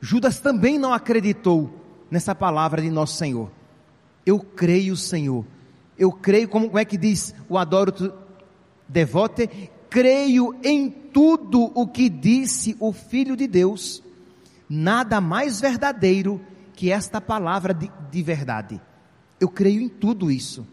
Judas 0.00 0.40
também 0.40 0.78
não 0.78 0.92
acreditou 0.92 1.70
nessa 2.10 2.34
palavra 2.34 2.82
de 2.82 2.90
nosso 2.90 3.16
Senhor. 3.16 3.50
Eu 4.24 4.38
creio, 4.40 4.96
Senhor. 4.96 5.44
Eu 5.98 6.10
creio, 6.12 6.48
como, 6.48 6.78
é 6.78 6.84
que 6.84 6.96
diz 6.96 7.34
o 7.48 7.58
adoro 7.58 7.92
devote? 8.88 9.70
creio 9.90 10.54
em 10.62 10.88
tudo 10.88 11.72
o 11.74 11.86
que 11.86 12.08
disse 12.08 12.76
o 12.78 12.92
Filho 12.92 13.36
de 13.36 13.48
Deus. 13.48 14.02
Nada 14.68 15.20
mais 15.20 15.60
verdadeiro 15.60 16.40
que 16.74 16.92
esta 16.92 17.20
palavra 17.20 17.74
de, 17.74 17.90
de 18.10 18.22
verdade. 18.22 18.80
Eu 19.40 19.48
creio 19.48 19.82
em 19.82 19.88
tudo 19.88 20.30
isso. 20.30 20.66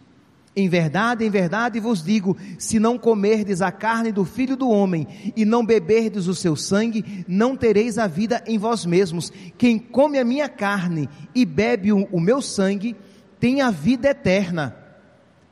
Em 0.60 0.68
verdade, 0.68 1.24
em 1.24 1.30
verdade 1.30 1.80
vos 1.80 2.04
digo: 2.04 2.36
se 2.58 2.80
não 2.80 2.98
comerdes 2.98 3.62
a 3.62 3.72
carne 3.72 4.12
do 4.12 4.26
filho 4.26 4.58
do 4.58 4.68
homem 4.68 5.08
e 5.36 5.46
não 5.46 5.64
beberdes 5.64 6.26
o 6.26 6.34
seu 6.34 6.56
sangue, 6.56 7.24
não 7.28 7.56
tereis 7.56 8.00
a 8.00 8.08
vida 8.08 8.44
em 8.48 8.58
vós 8.58 8.84
mesmos. 8.84 9.32
Quem 9.56 9.78
come 9.78 10.18
a 10.18 10.26
minha 10.26 10.50
carne 10.50 11.08
e 11.36 11.46
bebe 11.46 11.94
o, 11.94 12.20
meu 12.20 12.42
sangue, 12.42 12.96
tem 13.40 13.62
a 13.62 13.70
vida 13.70 14.10
eterna 14.10 14.76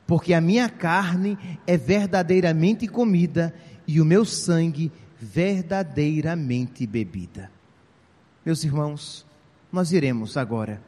porque 0.08 0.34
a 0.34 0.40
minha 0.40 0.68
carne 0.68 1.38
é 1.66 1.76
verdadeiramente 1.76 2.88
comida 2.88 3.54
e 3.86 4.00
o 4.00 4.04
meu 4.04 4.24
sangue 4.24 4.90
verdadeiramente 5.20 6.84
bebida. 6.84 7.48
Meus 8.44 8.64
irmãos, 8.64 9.24
nós 9.70 9.92
iremos 9.92 10.36
agora, 10.36 10.82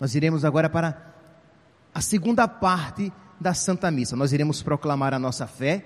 nós 0.00 0.14
iremos 0.14 0.44
agora 0.44 0.70
para 0.70 1.12
a 1.92 2.00
segunda 2.00 2.46
parte 2.48 3.12
da 3.44 3.52
Santa 3.52 3.90
Missa. 3.90 4.16
Nós 4.16 4.32
iremos 4.32 4.62
proclamar 4.62 5.12
a 5.12 5.18
nossa 5.18 5.46
fé, 5.46 5.84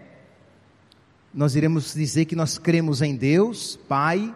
nós 1.34 1.56
iremos 1.56 1.92
dizer 1.92 2.24
que 2.26 2.36
nós 2.36 2.56
cremos 2.56 3.02
em 3.02 3.16
Deus, 3.16 3.76
Pai, 3.88 4.32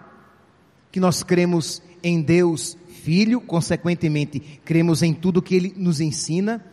que 0.90 0.98
nós 0.98 1.22
cremos 1.22 1.80
em 2.02 2.20
Deus, 2.20 2.76
Filho, 2.88 3.40
consequentemente, 3.40 4.61
cremos 4.64 5.04
em 5.04 5.14
tudo 5.14 5.40
que 5.40 5.54
Ele 5.54 5.72
nos 5.76 6.00
ensina 6.00 6.64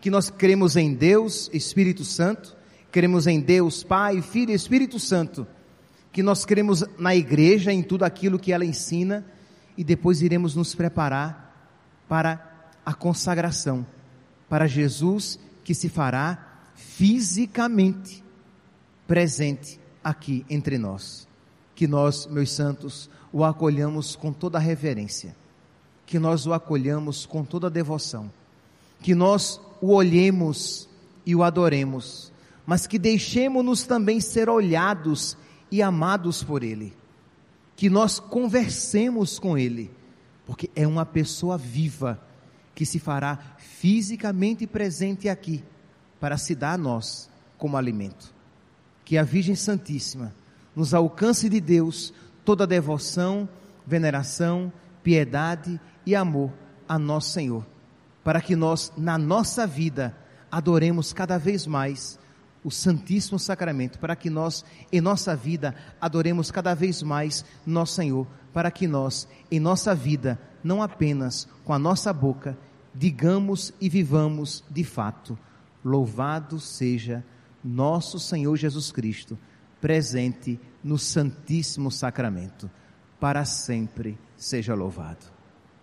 que 0.00 0.10
nós 0.10 0.30
cremos 0.30 0.76
em 0.76 0.94
Deus, 0.94 1.50
Espírito 1.52 2.04
Santo, 2.04 2.56
cremos 2.92 3.26
em 3.26 3.40
Deus, 3.40 3.82
Pai, 3.82 4.22
Filho 4.22 4.52
e 4.52 4.54
Espírito 4.54 5.00
Santo, 5.00 5.44
que 6.12 6.22
nós 6.22 6.44
cremos 6.44 6.84
na 6.96 7.16
igreja, 7.16 7.72
em 7.72 7.82
tudo 7.82 8.04
aquilo 8.04 8.38
que 8.38 8.52
ela 8.52 8.64
ensina, 8.64 9.24
e 9.76 9.82
depois 9.82 10.22
iremos 10.22 10.54
nos 10.54 10.72
preparar 10.72 11.74
para 12.08 12.70
a 12.84 12.94
consagração, 12.94 13.84
para 14.48 14.68
Jesus 14.68 15.40
que 15.66 15.74
se 15.74 15.88
fará 15.88 16.60
fisicamente 16.76 18.22
presente 19.04 19.80
aqui 20.02 20.46
entre 20.48 20.78
nós. 20.78 21.26
Que 21.74 21.88
nós, 21.88 22.24
meus 22.28 22.52
santos, 22.52 23.10
o 23.32 23.42
acolhamos 23.42 24.14
com 24.14 24.32
toda 24.32 24.60
reverência, 24.60 25.34
que 26.06 26.20
nós 26.20 26.46
o 26.46 26.52
acolhamos 26.52 27.26
com 27.26 27.44
toda 27.44 27.68
devoção. 27.68 28.30
Que 29.02 29.12
nós 29.12 29.60
o 29.80 29.92
olhemos 29.92 30.88
e 31.26 31.34
o 31.34 31.42
adoremos, 31.42 32.32
mas 32.64 32.86
que 32.86 32.96
deixemos-nos 32.96 33.82
também 33.82 34.20
ser 34.20 34.48
olhados 34.48 35.36
e 35.68 35.82
amados 35.82 36.44
por 36.44 36.62
Ele, 36.62 36.92
que 37.74 37.90
nós 37.90 38.20
conversemos 38.20 39.40
com 39.40 39.58
Ele, 39.58 39.90
porque 40.46 40.70
é 40.76 40.86
uma 40.86 41.04
pessoa 41.04 41.58
viva 41.58 42.24
que 42.76 42.86
se 42.86 43.00
fará 43.00 43.56
fisicamente 43.58 44.68
presente 44.68 45.28
aqui 45.28 45.64
para 46.20 46.38
se 46.38 46.54
dar 46.54 46.74
a 46.74 46.78
nós 46.78 47.28
como 47.58 47.76
alimento. 47.76 48.32
Que 49.04 49.18
a 49.18 49.24
Virgem 49.24 49.56
Santíssima 49.56 50.32
nos 50.76 50.94
alcance 50.94 51.48
de 51.48 51.60
Deus 51.60 52.14
toda 52.44 52.68
devoção, 52.68 53.48
veneração, 53.84 54.72
piedade 55.02 55.80
e 56.04 56.14
amor 56.14 56.52
a 56.88 56.96
nosso 56.96 57.30
Senhor 57.30 57.66
para 58.26 58.40
que 58.40 58.56
nós, 58.56 58.92
na 58.96 59.16
nossa 59.16 59.68
vida, 59.68 60.12
adoremos 60.50 61.12
cada 61.12 61.38
vez 61.38 61.64
mais 61.64 62.18
o 62.64 62.72
Santíssimo 62.72 63.38
Sacramento, 63.38 64.00
para 64.00 64.16
que 64.16 64.28
nós, 64.28 64.64
em 64.90 65.00
nossa 65.00 65.36
vida, 65.36 65.76
adoremos 66.00 66.50
cada 66.50 66.74
vez 66.74 67.04
mais 67.04 67.44
nosso 67.64 67.94
Senhor, 67.94 68.26
para 68.52 68.68
que 68.68 68.88
nós, 68.88 69.28
em 69.48 69.60
nossa 69.60 69.94
vida, 69.94 70.40
não 70.64 70.82
apenas 70.82 71.46
com 71.64 71.72
a 71.72 71.78
nossa 71.78 72.12
boca, 72.12 72.58
digamos 72.96 73.72
e 73.80 73.88
vivamos 73.88 74.64
de 74.70 74.84
fato. 74.84 75.38
Louvado 75.84 76.58
seja 76.58 77.24
nosso 77.62 78.18
Senhor 78.18 78.56
Jesus 78.56 78.90
Cristo, 78.90 79.38
presente 79.80 80.58
no 80.82 80.98
Santíssimo 80.98 81.90
Sacramento. 81.90 82.70
Para 83.20 83.44
sempre 83.44 84.18
seja 84.36 84.74
louvado. 84.74 85.35